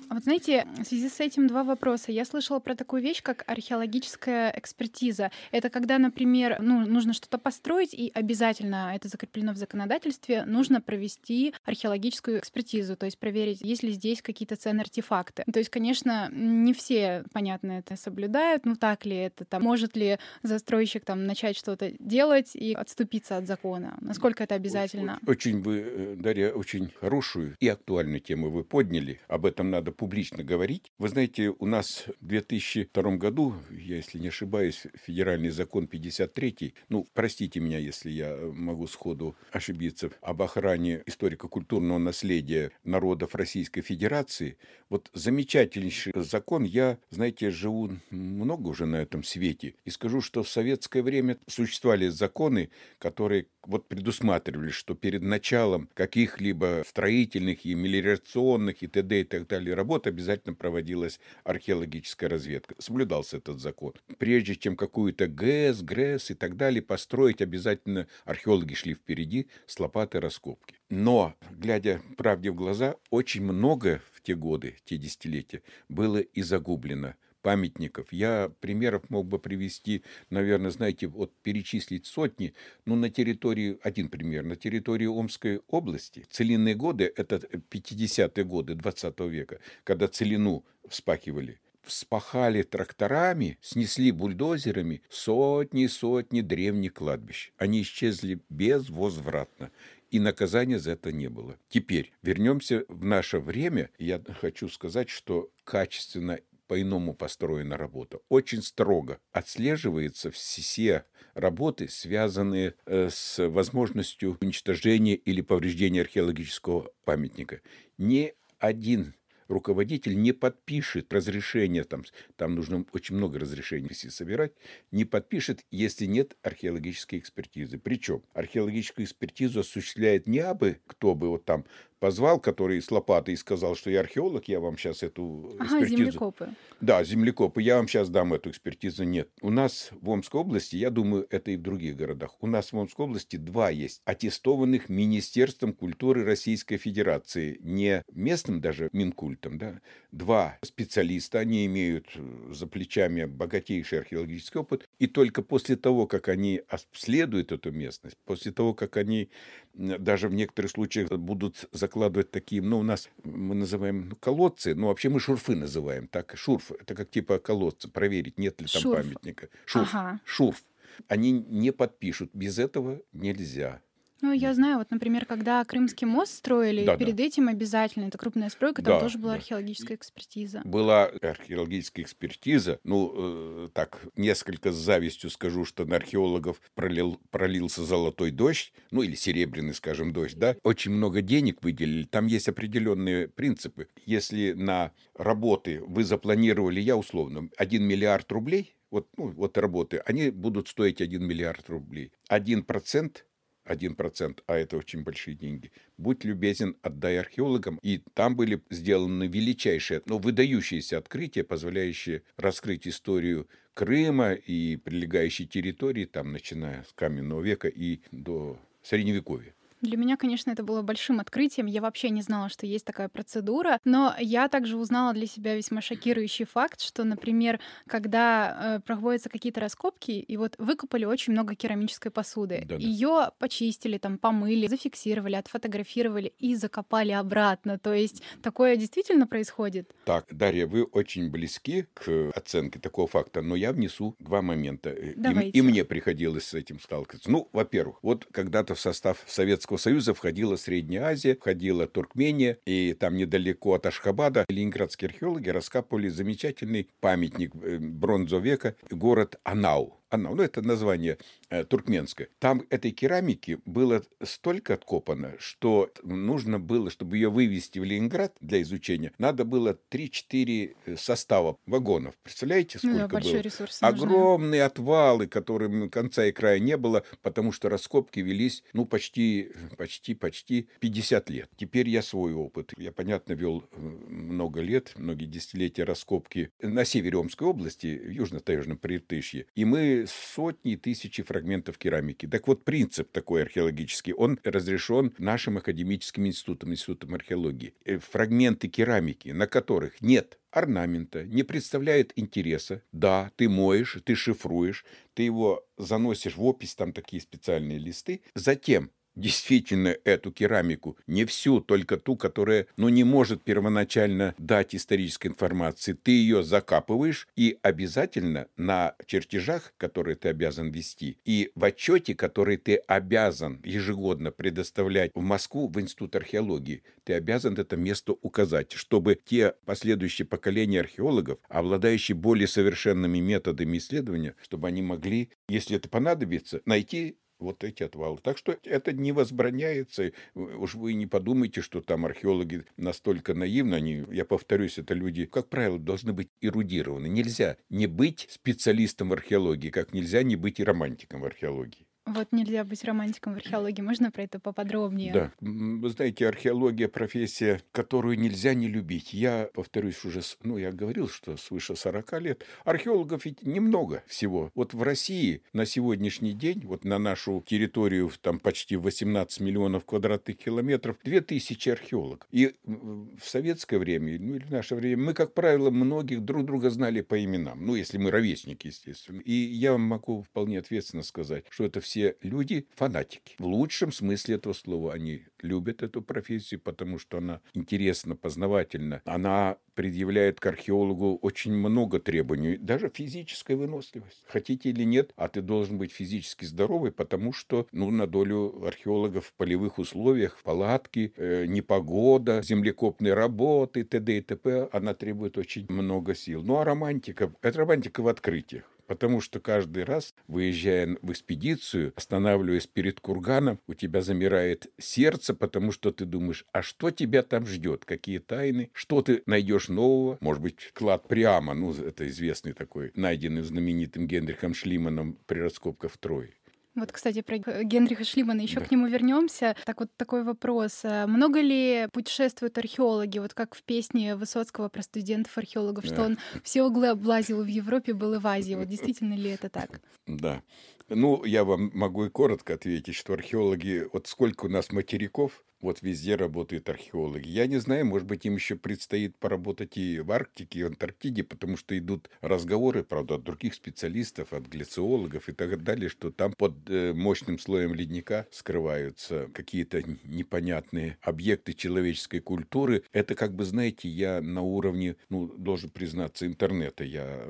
А 0.10 0.16
вот 0.16 0.24
знаете, 0.24 0.68
в 0.78 0.84
связи 0.84 1.10
с 1.10 1.20
этим 1.20 1.48
два 1.48 1.64
вопроса. 1.64 2.12
Я 2.12 2.26
слышала 2.26 2.60
про 2.60 2.76
такую 2.76 3.02
вещь, 3.02 3.22
как 3.24 3.44
археологическая 3.48 4.54
экспертиза. 4.56 5.32
Это 5.52 5.70
когда, 5.70 5.98
например, 5.98 6.58
ну, 6.60 6.86
нужно 6.86 7.14
что-то 7.14 7.38
построить, 7.38 7.94
и 7.94 8.12
обязательно 8.14 8.92
это 8.96 9.08
закреплено 9.08 9.54
в 9.54 9.58
законодательстве, 9.58 10.46
нужно 10.46 10.82
провести 10.82 11.54
археологическую 11.64 12.40
экспертизу, 12.40 12.96
то 12.96 13.06
есть 13.06 13.18
проверить, 13.18 13.62
есть 13.62 13.84
ли 13.84 13.92
здесь 13.92 14.22
какие-то 14.22 14.56
ценные 14.56 14.84
артефакты. 14.84 15.44
То 15.52 15.60
есть, 15.60 15.70
конечно, 15.70 16.30
не 16.32 16.74
все, 16.74 17.24
понятно, 17.34 17.74
это 17.74 17.96
соблюдают, 17.96 18.66
ну 18.66 18.76
так 18.76 19.06
ли 19.06 19.16
это, 19.16 19.46
там, 19.46 19.64
может 19.64 19.96
ли 19.96 20.20
застройщик 20.44 21.04
там 21.04 21.26
начать 21.26 21.58
что-то 21.58 21.92
делать 22.00 22.56
и 22.56 22.74
отступиться 22.74 23.38
от 23.38 23.48
закона? 23.48 23.98
Насколько 24.02 24.44
это 24.44 24.56
обязательно? 24.56 25.20
Очень 25.26 25.62
вы, 25.62 25.78
э, 25.80 26.16
Дарья, 26.18 26.52
очень 26.52 26.92
хорошую 27.00 27.56
и 27.60 27.68
актуальную 27.68 28.20
тему 28.20 28.50
вы 28.50 28.64
подняли. 28.64 29.20
Об 29.28 29.46
этом 29.46 29.72
надо 29.72 29.92
публично 29.96 30.44
говорить. 30.44 30.92
Вы 30.98 31.10
знаете, 31.10 31.54
у 31.58 31.66
нас 31.66 32.06
в 32.22 32.26
2002 32.26 33.18
году, 33.18 33.56
я, 33.72 33.98
если 33.98 34.20
не 34.20 34.28
ошибаюсь, 34.28 34.84
федеральный 34.94 35.50
закон 35.50 35.88
53, 35.88 36.74
ну, 36.90 37.08
простите 37.14 37.60
меня, 37.60 37.80
если 37.80 38.12
я 38.12 38.36
могу 38.54 38.88
сходу 38.88 39.36
ошибиться, 39.52 40.12
об 40.22 40.42
охране 40.42 41.04
историко-культурного 41.06 41.98
наследия 41.98 42.72
народов 42.84 43.36
Российской 43.36 43.82
Федерации. 43.82 44.58
Вот 44.90 45.10
замечательнейший 45.14 46.14
закон. 46.16 46.64
Я, 46.64 46.98
знаете, 47.10 47.52
живу 47.52 47.90
много 48.10 48.70
уже 48.70 48.86
на 48.86 48.98
этом 48.98 49.24
свете. 49.24 49.76
И 49.86 49.90
скажу, 49.90 50.22
что 50.22 50.44
в 50.44 50.50
советское 50.50 51.02
время 51.02 51.38
существовали 51.48 52.10
законы, 52.10 52.70
которые 53.00 53.48
вот 53.68 53.88
предусматривали, 53.88 54.70
что 54.70 54.96
перед 54.96 55.22
началом 55.22 55.90
каких-либо 55.94 56.84
строительных 56.88 57.66
и 57.66 57.74
мелиорационных 57.74 58.84
и 58.84 58.88
т.д. 58.88 59.22
и 59.22 59.24
так 59.24 59.48
далее 59.48 59.76
работ 59.76 60.08
обязательно 60.08 60.54
проводилась 60.54 61.20
археологическая 61.44 62.30
разведка. 62.30 62.76
Соблюдался 62.80 63.38
этот 63.38 63.60
закон. 63.60 63.94
Прежде 64.18 64.56
чем 64.56 64.76
какую-то 64.76 65.28
ГЭС, 65.28 65.82
ГРЭС 65.82 66.32
и 66.32 66.34
так 66.34 66.58
далее 66.58 66.82
построить, 66.82 67.42
обязательно 67.42 68.08
археологи 68.26 68.74
шли 68.74 68.94
впереди 68.94 69.48
с 69.68 69.80
лопатой 69.80 70.22
раскопки. 70.22 70.76
Но, 70.90 71.36
глядя 71.52 72.02
правде 72.18 72.52
в 72.52 72.56
глаза, 72.56 72.96
очень 73.10 73.44
много 73.44 74.02
в 74.14 74.22
те 74.22 74.36
годы, 74.36 74.78
те 74.86 74.98
десятилетия, 74.98 75.62
было 75.90 76.20
и 76.20 76.42
загублено 76.42 77.16
памятников. 77.46 78.12
Я 78.12 78.52
примеров 78.60 79.08
мог 79.12 79.28
бы 79.28 79.38
привести, 79.38 80.02
наверное, 80.32 80.72
знаете, 80.72 81.06
вот 81.06 81.32
перечислить 81.44 82.08
сотни, 82.08 82.56
ну, 82.86 82.96
на 82.96 83.12
территории, 83.12 83.78
один 83.84 84.10
пример, 84.10 84.44
на 84.44 84.56
территории 84.56 85.06
Омской 85.06 85.62
области, 85.68 86.26
целинные 86.32 86.74
годы, 86.74 87.14
это 87.16 87.36
50-е 87.36 88.44
годы 88.46 88.74
20 88.74 89.20
века, 89.20 89.60
когда 89.84 90.08
целину 90.08 90.66
вспахивали, 90.90 91.60
вспахали 91.84 92.64
тракторами, 92.64 93.60
снесли 93.62 94.12
бульдозерами 94.12 95.04
сотни 95.10 95.86
сотни 95.86 96.42
древних 96.42 96.96
кладбищ. 96.96 97.52
Они 97.58 97.84
исчезли 97.84 98.40
безвозвратно 98.50 99.70
и 100.10 100.20
наказания 100.20 100.80
за 100.80 100.94
это 100.94 101.12
не 101.12 101.30
было. 101.30 101.58
Теперь 101.70 102.12
вернемся 102.24 102.86
в 102.88 103.06
наше 103.06 103.38
время. 103.38 103.92
Я 104.00 104.20
хочу 104.42 104.68
сказать, 104.68 105.10
что 105.10 105.52
качественно 105.64 106.40
по-иному 106.68 107.14
построена 107.14 107.78
работа. 107.78 108.20
Очень 108.30 108.62
строго 108.62 109.20
отслеживается 109.32 110.32
все 110.32 111.06
работы, 111.34 111.88
связанные 111.88 112.76
э, 112.86 113.10
с 113.12 113.48
возможностью 113.48 114.38
уничтожения 114.42 115.16
или 115.16 115.42
повреждения 115.42 116.02
археологического 116.02 116.92
памятника. 117.04 117.62
Ни 117.98 118.34
один 118.60 119.16
руководитель 119.48 120.20
не 120.20 120.32
подпишет 120.32 121.14
разрешение, 121.14 121.84
там, 121.84 122.04
там 122.36 122.56
нужно 122.56 122.86
очень 122.94 123.16
много 123.16 123.40
разрешений 123.40 123.94
собирать, 123.94 124.54
не 124.92 125.06
подпишет, 125.06 125.66
если 125.72 126.06
нет 126.06 126.36
археологической 126.42 127.20
экспертизы. 127.20 127.78
Причем 127.78 128.24
археологическую 128.34 129.06
экспертизу 129.06 129.62
осуществляет 129.62 130.28
не 130.28 130.40
абы 130.40 130.80
кто 130.88 131.16
бы 131.16 131.30
вот 131.30 131.46
там 131.46 131.66
позвал, 132.00 132.40
который 132.40 132.82
с 132.82 132.92
лопатой 132.92 133.38
сказал, 133.38 133.76
что 133.76 133.90
я 133.90 134.02
археолог, 134.02 134.48
я 134.48 134.60
вам 134.60 134.78
сейчас 134.78 135.04
эту 135.04 135.56
ага, 135.60 135.66
экспертизу... 135.66 136.12
землекопы. 136.12 136.50
Да, 136.82 137.04
землекопы, 137.04 137.62
я 137.62 137.78
вам 137.78 137.88
сейчас 137.88 138.10
дам 138.10 138.34
эту 138.34 138.50
экспертизу. 138.50 139.04
Нет. 139.04 139.30
У 139.42 139.50
нас 139.50 139.90
в 139.92 140.10
Омской 140.10 140.42
области, 140.42 140.76
я 140.76 140.90
думаю, 140.90 141.28
это 141.30 141.52
и 141.52 141.58
в 141.58 141.62
других 141.62 141.96
городах, 141.96 142.32
у 142.42 142.48
нас 142.48 142.72
в 142.72 142.78
Омской 142.78 143.06
области 143.06 143.38
два 143.38 143.70
есть 143.70 144.02
аттестованных 144.06 144.90
Министерством 144.90 145.74
культуры 145.74 146.24
Российской 146.24 146.78
Федерации, 146.78 147.58
не 147.62 148.04
местным 148.12 148.62
даже 148.62 148.90
Минкультом, 148.92 149.58
да, 149.58 149.82
два 150.12 150.58
специалиста, 150.64 151.40
они 151.40 151.66
имеют 151.66 152.08
за 152.52 152.68
плечами 152.68 153.26
богатейший 153.26 154.00
археологический 154.00 154.60
опыт, 154.60 154.88
и 155.00 155.08
только 155.08 155.42
после 155.42 155.76
того, 155.76 156.08
как 156.08 156.30
они 156.30 156.62
обследуют 156.68 157.52
эту 157.52 157.72
местность, 157.72 158.18
после 158.26 158.52
того, 158.52 158.74
как 158.74 158.98
они 158.98 159.30
даже 159.74 160.30
в 160.30 160.34
некоторых 160.34 160.72
случаях 160.72 161.10
будут 161.10 161.66
закладывать 161.86 162.32
такие, 162.32 162.62
ну, 162.62 162.80
у 162.80 162.84
нас 162.84 163.10
мы 163.24 163.56
называем 163.56 164.10
ну, 164.10 164.16
колодцы, 164.16 164.76
ну, 164.76 164.88
вообще 164.88 165.10
мы 165.10 165.20
шурфы 165.20 165.56
называем, 165.56 166.08
так, 166.08 166.34
шурф, 166.36 166.72
это 166.72 166.96
как 166.96 167.10
типа 167.12 167.38
колодца, 167.40 167.90
проверить, 167.90 168.40
нет 168.40 168.60
ли 168.62 168.68
там 168.68 168.82
шурф. 168.82 168.98
памятника. 168.98 169.50
Шурф, 169.66 169.94
ага. 169.94 170.20
шурф. 170.26 170.64
Они 171.08 171.32
не 171.32 171.72
подпишут, 171.72 172.32
без 172.34 172.58
этого 172.58 173.02
нельзя. 173.14 173.82
Ну, 174.22 174.32
я 174.32 174.54
знаю, 174.54 174.78
вот, 174.78 174.92
например, 174.92 175.26
когда 175.26 175.64
Крымский 175.66 176.08
мост 176.08 176.34
строили, 176.36 176.86
да, 176.86 176.98
перед 176.98 177.16
да. 177.16 177.24
этим 177.24 177.48
обязательно, 177.48 178.06
это 178.06 178.18
крупная 178.18 178.50
стройка, 178.50 178.82
там 178.82 178.96
да, 178.96 179.00
тоже 179.00 179.18
была 179.18 179.34
да. 179.34 179.38
археологическая 179.38 179.98
экспертиза. 179.98 180.62
Была 180.64 181.06
археологическая 181.06 182.04
экспертиза. 182.04 182.80
Ну, 182.84 183.14
э, 183.16 183.70
так, 183.74 184.02
несколько 184.16 184.72
с 184.72 184.76
завистью 184.76 185.30
скажу, 185.30 185.66
что 185.66 185.86
на 185.86 185.98
археологов 185.98 186.62
пролил, 186.76 187.20
пролился 187.30 187.84
золотой 187.84 188.32
дождь, 188.32 188.74
ну, 188.92 189.02
или 189.02 189.16
серебряный, 189.16 189.74
скажем, 189.74 190.14
дождь, 190.14 190.38
да. 190.38 190.56
Очень 190.64 190.92
много 190.92 191.22
денег 191.22 191.64
выделили. 191.64 192.04
Там 192.04 192.28
есть 192.28 192.48
определенные 192.48 193.28
принципы. 193.28 193.90
Если 194.06 194.54
на 194.54 194.92
работы 195.14 195.82
вы 195.86 196.04
запланировали, 196.04 196.80
я 196.80 196.96
условно, 196.96 197.50
1 197.58 197.84
миллиард 197.84 198.32
рублей, 198.32 198.76
вот, 198.92 199.10
ну, 199.18 199.30
вот 199.32 199.58
работы, 199.58 199.98
они 200.06 200.30
будут 200.30 200.70
стоить 200.70 201.02
1 201.02 201.22
миллиард 201.22 201.70
рублей. 201.70 202.14
Один 202.30 202.64
процент 202.64 203.26
1%, 203.66 204.44
а 204.46 204.56
это 204.56 204.78
очень 204.78 205.04
большие 205.04 205.36
деньги. 205.36 205.72
Будь 205.98 206.24
любезен, 206.24 206.76
отдай 206.82 207.18
археологам. 207.18 207.80
И 207.82 208.02
там 208.14 208.36
были 208.36 208.62
сделаны 208.70 209.28
величайшие, 209.28 210.02
но 210.06 210.18
выдающиеся 210.18 210.98
открытия, 210.98 211.44
позволяющие 211.44 212.24
раскрыть 212.38 212.88
историю 212.88 213.48
Крыма 213.74 214.34
и 214.34 214.78
прилегающей 214.78 215.46
территории, 215.46 216.06
там, 216.06 216.32
начиная 216.32 216.84
с 216.84 216.94
каменного 216.94 217.42
века 217.42 217.68
и 217.68 218.00
до 218.12 218.60
Средневековья. 218.84 219.55
Для 219.82 219.98
меня, 219.98 220.18
конечно, 220.18 220.52
это 220.52 220.64
было 220.64 220.82
большим 220.82 221.20
открытием. 221.20 221.68
Я 221.68 221.82
вообще 221.82 222.10
не 222.10 222.22
знала, 222.22 222.50
что 222.50 222.66
есть 222.66 222.86
такая 222.86 223.10
процедура. 223.10 223.80
Но 223.86 224.16
я 224.20 224.48
также 224.48 224.78
узнала 224.78 225.14
для 225.14 225.28
себя 225.28 225.56
весьма 225.56 225.82
шокирующий 225.82 226.46
факт, 226.46 226.82
что, 226.82 227.04
например, 227.04 227.60
когда 227.88 228.78
э, 228.78 228.80
проводятся 228.80 229.30
какие-то 229.30 229.60
раскопки, 229.62 230.12
и 230.12 230.38
вот 230.38 230.56
выкопали 230.58 231.06
очень 231.06 231.34
много 231.34 231.56
керамической 231.56 232.12
посуды, 232.12 232.66
да 232.68 232.76
-да. 232.76 232.80
ее 232.80 233.32
почистили, 233.40 233.98
там, 233.98 234.18
помыли, 234.18 234.68
зафиксировали, 234.68 235.36
отфотографировали 235.36 236.34
и 236.40 236.56
закопали 236.56 237.12
обратно. 237.12 237.78
То 237.78 237.94
есть 237.94 238.24
такое 238.42 238.78
действительно 238.78 239.28
происходит? 239.28 239.94
Так, 240.06 240.26
Дарья, 240.32 240.68
вы 240.68 240.84
очень 240.84 241.30
близки 241.30 241.86
к 241.94 242.32
оценке 242.36 242.80
такого 242.80 243.08
факта, 243.08 243.42
но 243.42 243.56
я 243.56 243.72
внесу 243.72 244.16
два 244.20 244.42
момента. 244.42 244.92
И, 244.92 245.50
и 245.52 245.62
мне 245.62 245.84
приходилось 245.84 246.46
с 246.46 246.54
этим 246.54 246.80
сталкиваться. 246.80 247.30
Ну, 247.30 247.50
во-первых, 247.52 248.00
вот 248.02 248.26
когда-то 248.32 248.76
в 248.76 248.80
состав 248.80 249.24
советского 249.28 249.65
Советского 249.66 249.78
Союза 249.78 250.14
входила 250.14 250.56
Средняя 250.58 251.06
Азия, 251.06 251.36
входила 251.36 251.88
Туркмения, 251.88 252.60
и 252.68 252.94
там 252.94 253.18
недалеко 253.18 253.74
от 253.74 253.88
Ашхабада 253.88 254.46
ленинградские 254.48 255.10
археологи 255.10 255.50
раскапывали 255.50 256.08
замечательный 256.08 256.90
памятник 257.00 257.52
э, 257.56 257.80
бронзового 257.80 258.44
века, 258.44 258.76
город 258.92 259.40
Анау 259.44 260.00
она, 260.16 260.32
ну 260.32 260.42
это 260.42 260.62
название 260.62 261.18
э, 261.50 261.64
туркменское. 261.64 262.30
Там 262.40 262.64
этой 262.70 262.92
керамики 262.92 263.60
было 263.66 264.04
столько 264.24 264.74
откопано, 264.74 265.36
что 265.40 265.92
нужно 266.04 266.60
было, 266.60 266.90
чтобы 266.90 267.18
ее 267.18 267.30
вывести 267.30 267.80
в 267.80 267.84
Ленинград 267.84 268.36
для 268.42 268.62
изучения, 268.62 269.12
надо 269.18 269.46
было 269.46 269.78
3-4 269.92 270.76
э, 270.86 270.96
состава 270.98 271.58
вагонов. 271.66 272.16
Представляете, 272.24 272.80
сколько 272.80 272.94
ну, 272.94 273.08
да, 273.08 273.20
было? 273.20 273.68
Огромные 273.82 274.62
нужны. 274.62 274.66
отвалы, 274.66 275.28
которым 275.28 275.90
конца 275.90 276.26
и 276.26 276.32
края 276.32 276.60
не 276.60 276.78
было, 276.78 277.04
потому 277.22 277.52
что 277.52 277.70
раскопки 277.70 278.20
велись, 278.20 278.64
ну, 278.74 278.86
почти, 278.86 279.52
почти, 279.78 280.16
почти 280.16 280.70
50 280.80 281.30
лет. 281.30 281.50
Теперь 281.58 281.90
я 281.90 282.02
свой 282.02 282.34
опыт. 282.34 282.74
Я, 282.78 282.92
понятно, 282.92 283.34
вел 283.34 283.64
э, 283.72 283.80
много 283.80 284.62
лет, 284.62 284.94
многие 284.96 285.26
десятилетия 285.26 285.84
раскопки 285.84 286.52
на 286.62 286.86
севере 286.86 287.18
Омской 287.18 287.48
области, 287.48 287.98
в 287.98 288.10
южно-таежном 288.10 288.78
Приртышье. 288.78 289.46
И 289.56 289.66
мы 289.66 290.05
сотни 290.08 290.76
тысячи 290.76 291.24
фрагментов 291.24 291.78
керамики. 291.78 292.28
Так 292.28 292.48
вот, 292.48 292.64
принцип 292.64 293.12
такой 293.12 293.44
археологический, 293.44 294.14
он 294.14 294.40
разрешен 294.44 295.14
нашим 295.18 295.58
академическим 295.58 296.28
институтом, 296.28 296.72
институтом 296.72 297.16
археологии. 297.16 297.74
Э, 297.86 297.98
фрагменты 298.00 298.68
керамики, 298.68 299.30
на 299.30 299.48
которых 299.48 300.02
нет 300.02 300.40
орнамента, 300.52 301.26
не 301.26 301.44
представляет 301.44 302.14
интереса. 302.16 302.82
Да, 302.92 303.32
ты 303.36 303.50
моешь, 303.50 303.98
ты 304.04 304.16
шифруешь, 304.16 304.86
ты 305.14 305.24
его 305.24 305.66
заносишь 305.78 306.38
в 306.38 306.44
опись, 306.44 306.76
там 306.76 306.94
такие 306.94 307.22
специальные 307.22 307.78
листы. 307.78 308.22
Затем 308.36 308.92
действительно 309.16 309.96
эту 310.04 310.32
керамику, 310.32 310.98
не 311.08 311.26
всю, 311.26 311.62
только 311.62 311.98
ту, 311.98 312.16
которая, 312.16 312.68
ну, 312.78 312.90
не 312.90 313.04
может 313.04 313.44
первоначально 313.44 314.36
дать 314.38 314.76
исторической 314.76 315.28
информации. 315.28 315.94
Ты 315.94 316.12
ее 316.12 316.44
закапываешь 316.44 317.28
и 317.36 317.58
обязательно 317.62 318.48
на 318.58 318.96
чертежах, 319.06 319.74
которые 319.78 320.16
ты 320.16 320.30
обязан 320.30 320.72
вести, 320.72 321.18
и 321.26 321.52
в 321.56 321.64
отчете, 321.64 322.16
который 322.16 322.58
ты 322.58 322.76
обязан 322.76 323.62
ежегодно 323.64 324.32
предоставлять 324.32 325.12
в 325.14 325.22
Москву, 325.22 325.68
в 325.68 325.80
Институт 325.80 326.16
археологии, 326.16 326.84
ты 327.04 327.14
обязан 327.14 327.58
это 327.58 327.78
место 327.78 328.14
указать, 328.22 328.74
чтобы 328.74 329.16
те 329.16 329.54
последующие 329.66 330.26
поколения 330.26 330.80
археологов, 330.80 331.40
обладающие 331.48 332.16
более 332.16 332.48
совершенными 332.48 333.20
методами 333.20 333.78
исследования, 333.78 334.36
чтобы 334.42 334.68
они 334.68 334.82
могли, 334.82 335.30
если 335.48 335.78
это 335.78 335.90
понадобится, 335.90 336.62
найти 336.66 337.18
вот 337.40 337.64
эти 337.64 337.84
отвалы. 337.84 338.20
Так 338.22 338.38
что 338.38 338.58
это 338.64 338.94
не 338.94 339.12
возбраняется. 339.12 340.12
Уж 340.34 340.76
вы 340.76 340.94
не 340.94 341.08
подумайте, 341.08 341.62
что 341.62 341.82
там 341.82 342.06
археологи 342.06 342.66
настолько 342.78 343.34
наивны. 343.34 343.76
Они, 343.76 344.06
я 344.12 344.26
повторюсь, 344.26 344.78
это 344.78 344.94
люди, 344.94 345.26
как 345.26 345.50
правило, 345.50 345.80
должны 345.80 346.14
быть 346.14 346.30
эрудированы. 346.42 347.08
Нельзя 347.08 347.58
не 347.70 347.88
быть 347.88 348.28
специалистом 348.30 349.10
в 349.10 349.14
археологии, 349.14 349.70
как 349.70 349.94
нельзя 349.94 350.24
не 350.24 350.36
быть 350.36 350.60
и 350.60 350.64
романтиком 350.64 351.22
в 351.22 351.26
археологии. 351.26 351.85
Вот 352.06 352.28
нельзя 352.32 352.64
быть 352.64 352.84
романтиком 352.84 353.34
в 353.34 353.38
археологии. 353.38 353.82
Можно 353.82 354.12
про 354.12 354.24
это 354.24 354.40
поподробнее? 354.40 355.12
Да. 355.12 355.32
Вы 355.42 355.90
знаете, 355.90 356.28
археология– 356.28 356.88
профессия, 356.90 357.62
которую 357.72 358.20
нельзя 358.20 358.54
не 358.54 358.68
любить. 358.68 359.12
Я, 359.12 359.50
повторюсь, 359.54 360.06
уже, 360.06 360.22
ну, 360.44 360.58
я 360.58 360.72
говорил, 360.72 361.10
что 361.10 361.36
свыше 361.36 361.76
40 361.76 362.22
лет. 362.22 362.46
Археологов 362.64 363.26
ведь 363.26 363.42
немного 363.42 364.04
всего. 364.06 364.52
Вот 364.54 364.76
в 364.76 364.84
России 364.84 365.42
на 365.54 365.66
сегодняшний 365.66 366.34
день, 366.34 366.62
вот 366.64 366.86
на 366.86 367.00
нашу 367.00 367.44
территорию, 367.46 368.12
там 368.22 368.38
почти 368.38 368.76
18 368.76 369.40
миллионов 369.40 369.84
квадратных 369.86 370.38
километров, 370.38 370.98
2000 371.04 371.70
археологов. 371.70 372.28
И 372.32 372.54
в 372.64 373.26
советское 373.28 373.80
время, 373.80 374.20
ну, 374.20 374.36
или 374.36 374.44
в 374.44 374.52
наше 374.52 374.76
время, 374.76 375.06
мы, 375.06 375.14
как 375.16 375.34
правило, 375.34 375.72
многих 375.72 376.24
друг 376.24 376.46
друга 376.46 376.70
знали 376.70 377.02
по 377.02 377.24
именам. 377.24 377.66
Ну, 377.66 377.74
если 377.74 377.98
мы 377.98 378.12
ровесники, 378.12 378.68
естественно. 378.68 379.22
И 379.22 379.34
я 379.34 379.76
могу 379.80 380.22
вполне 380.22 380.60
ответственно 380.60 381.02
сказать, 381.02 381.46
что 381.50 381.64
это 381.64 381.82
все 381.82 381.95
все 381.96 382.18
люди 382.22 382.68
фанатики. 382.76 383.36
В 383.40 383.46
лучшем 383.46 383.94
смысле 383.94 384.36
этого 384.36 384.52
слова. 384.52 384.94
Они 384.94 385.24
любят 385.42 385.82
эту 385.82 386.02
профессию, 386.02 386.60
потому 386.60 387.00
что 387.00 387.20
она 387.20 387.40
интересна, 387.54 388.18
познавательна. 388.18 389.02
Она 389.06 389.58
предъявляет 389.76 390.42
к 390.42 390.46
археологу 390.46 391.18
очень 391.22 391.54
много 391.54 392.00
требований, 392.00 392.58
даже 392.58 392.92
физическая 392.94 393.56
выносливость. 393.56 394.26
Хотите 394.28 394.72
или 394.72 394.84
нет, 394.84 395.14
а 395.16 395.30
ты 395.30 395.42
должен 395.42 395.78
быть 395.78 395.94
физически 395.94 396.44
здоровый, 396.44 396.92
потому 396.92 397.32
что 397.32 397.66
ну, 397.72 397.90
на 397.92 398.08
долю 398.08 398.66
археологов 398.66 399.28
в 399.28 399.34
полевых 399.34 399.80
условиях, 399.80 400.38
палатки, 400.44 401.14
э, 401.16 401.46
непогода, 401.46 402.42
землекопные 402.42 403.14
работы, 403.14 403.86
т.д. 403.86 404.18
и 404.18 404.22
т.п. 404.22 404.68
она 404.74 404.94
требует 404.94 405.38
очень 405.38 405.66
много 405.70 406.14
сил. 406.14 406.44
Ну 406.44 406.58
а 406.58 406.66
романтика, 406.66 407.34
это 407.42 407.60
романтика 407.60 408.02
в 408.02 408.10
открытиях. 408.10 408.70
Потому 408.88 409.22
что 409.22 409.40
каждый 409.40 409.84
раз, 409.84 410.14
выезжая 410.28 410.98
в 411.02 411.12
экспедицию, 411.12 411.94
останавливаясь 411.96 412.68
перед 412.68 413.00
курганом, 413.00 413.60
у 413.68 413.74
тебя 413.74 414.02
замирает 414.02 414.72
сердце, 414.78 415.34
потому 415.34 415.72
что 415.72 415.92
ты 415.92 416.06
думаешь, 416.06 416.46
а 416.52 416.62
что 416.62 416.92
тебя 416.92 417.24
там 417.24 417.46
ждет? 417.46 417.86
Какие 417.86 418.20
тайны? 418.20 418.70
Что 418.74 419.02
ты 419.02 419.24
найдешь 419.26 419.70
нового? 419.70 420.18
Может 420.22 420.42
быть, 420.42 420.72
клад 420.74 421.08
Приама, 421.08 421.54
ну, 421.54 421.74
это 421.74 422.08
известный 422.08 422.54
такой, 422.54 422.92
найденный 422.96 423.42
знаменитым 423.42 424.08
Генрихом 424.08 424.54
Шлиманом 424.54 425.18
при 425.26 425.40
раскопках 425.40 425.92
в 425.92 425.98
Трое. 425.98 426.34
Вот, 426.76 426.92
кстати, 426.92 427.22
про 427.22 427.38
Генриха 427.38 428.04
Шлимана 428.04 428.42
еще 428.42 428.60
да. 428.60 428.66
к 428.66 428.72
нему 428.72 428.88
вернемся. 428.88 429.56
Так 429.66 429.80
вот 429.80 429.90
такой 429.96 430.24
вопрос: 430.24 430.82
а 430.84 431.08
много 431.08 431.40
ли 431.40 431.88
путешествуют 431.92 432.58
археологи, 432.58 433.20
вот 433.20 433.34
как 433.34 433.56
в 433.56 433.64
песне 433.64 434.16
Высоцкого 434.16 434.70
про 434.70 434.82
студентов-археологов, 434.82 435.86
да. 435.86 435.94
что 435.94 436.04
он 436.04 436.18
все 436.44 436.64
углы 436.64 436.90
облазил 436.90 437.44
в 437.44 437.48
Европе, 437.48 437.94
был 437.94 438.14
и 438.16 438.18
в 438.18 438.28
Азии. 438.28 438.56
Вот 438.56 438.68
действительно 438.68 439.14
ли 439.14 439.30
это 439.30 439.50
так? 439.50 439.82
Да. 440.06 440.42
Ну, 440.90 441.24
я 441.24 441.44
вам 441.44 441.72
могу 441.74 442.06
и 442.06 442.10
коротко 442.10 442.54
ответить, 442.54 442.96
что 442.96 443.14
археологи, 443.14 443.88
вот 443.92 444.08
сколько 444.08 444.46
у 444.46 444.50
нас 444.50 444.72
материков, 444.72 445.44
вот 445.66 445.82
везде 445.82 446.16
работают 446.16 446.70
археологи. 446.70 447.28
Я 447.28 447.48
не 447.48 447.58
знаю, 447.58 447.86
может 447.86 448.08
быть, 448.08 448.26
им 448.26 448.36
еще 448.36 448.56
предстоит 448.56 449.18
поработать 449.18 449.78
и 449.78 450.00
в 450.00 450.12
Арктике, 450.12 450.60
и 450.60 450.64
в 450.64 450.68
Антарктиде, 450.68 451.24
потому 451.24 451.58
что 451.58 451.78
идут 451.78 452.10
разговоры, 452.22 452.84
правда, 452.84 453.16
от 453.16 453.24
других 453.24 453.56
специалистов, 453.56 454.32
от 454.32 454.48
глициологов 454.48 455.28
и 455.28 455.32
так 455.32 455.64
далее, 455.64 455.90
что 455.90 456.12
там 456.12 456.34
под 456.34 456.54
э, 456.70 456.94
мощным 456.94 457.40
слоем 457.40 457.74
ледника 457.74 458.28
скрываются 458.32 459.28
какие-то 459.34 459.82
непонятные 460.04 460.98
объекты 461.02 461.54
человеческой 461.54 462.20
культуры. 462.20 462.84
Это, 462.94 463.16
как 463.16 463.34
бы, 463.34 463.44
знаете, 463.44 463.90
я 463.90 464.22
на 464.22 464.42
уровне, 464.42 464.96
ну, 465.10 465.28
должен 465.28 465.72
признаться, 465.72 466.28
интернета 466.28 466.84
я 466.84 467.26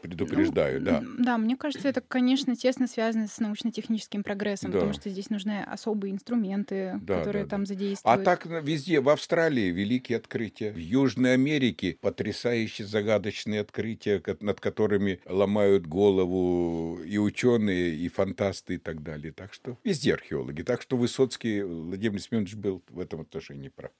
предупреждаю, 0.00 0.80
ну, 0.80 0.86
да. 0.86 1.02
Да, 1.18 1.38
мне 1.38 1.56
кажется, 1.56 1.88
это, 1.88 2.00
конечно, 2.00 2.54
тесно 2.54 2.86
связано 2.86 3.26
с 3.26 3.40
научно-техническим 3.40 4.22
прогрессом, 4.22 4.70
да. 4.70 4.78
потому 4.78 4.92
что 4.92 5.10
здесь 5.10 5.30
нужны 5.30 5.62
особые 5.64 6.12
инструменты, 6.12 7.00
да, 7.02 7.18
которые 7.18 7.44
да, 7.44 7.50
там 7.50 7.63
задействуют. 7.66 8.20
А 8.20 8.22
так 8.22 8.46
везде, 8.46 9.00
в 9.00 9.08
Австралии 9.08 9.70
великие 9.70 10.18
открытия, 10.18 10.72
в 10.72 10.76
Южной 10.76 11.34
Америке 11.34 11.98
потрясающие 12.00 12.86
загадочные 12.86 13.60
открытия, 13.60 14.22
над 14.40 14.60
которыми 14.60 15.20
ломают 15.26 15.86
голову 15.86 17.00
и 17.02 17.18
ученые, 17.18 17.94
и 17.94 18.08
фантасты 18.08 18.74
и 18.74 18.78
так 18.78 19.02
далее. 19.02 19.32
Так 19.32 19.52
что 19.52 19.78
везде 19.84 20.14
археологи. 20.14 20.62
Так 20.62 20.82
что 20.82 20.96
Высоцкий 20.96 21.62
Владимир 21.62 22.20
Семенович 22.20 22.54
был 22.54 22.82
в 22.88 23.00
этом 23.00 23.20
отношении 23.20 23.68
прав. 23.68 23.92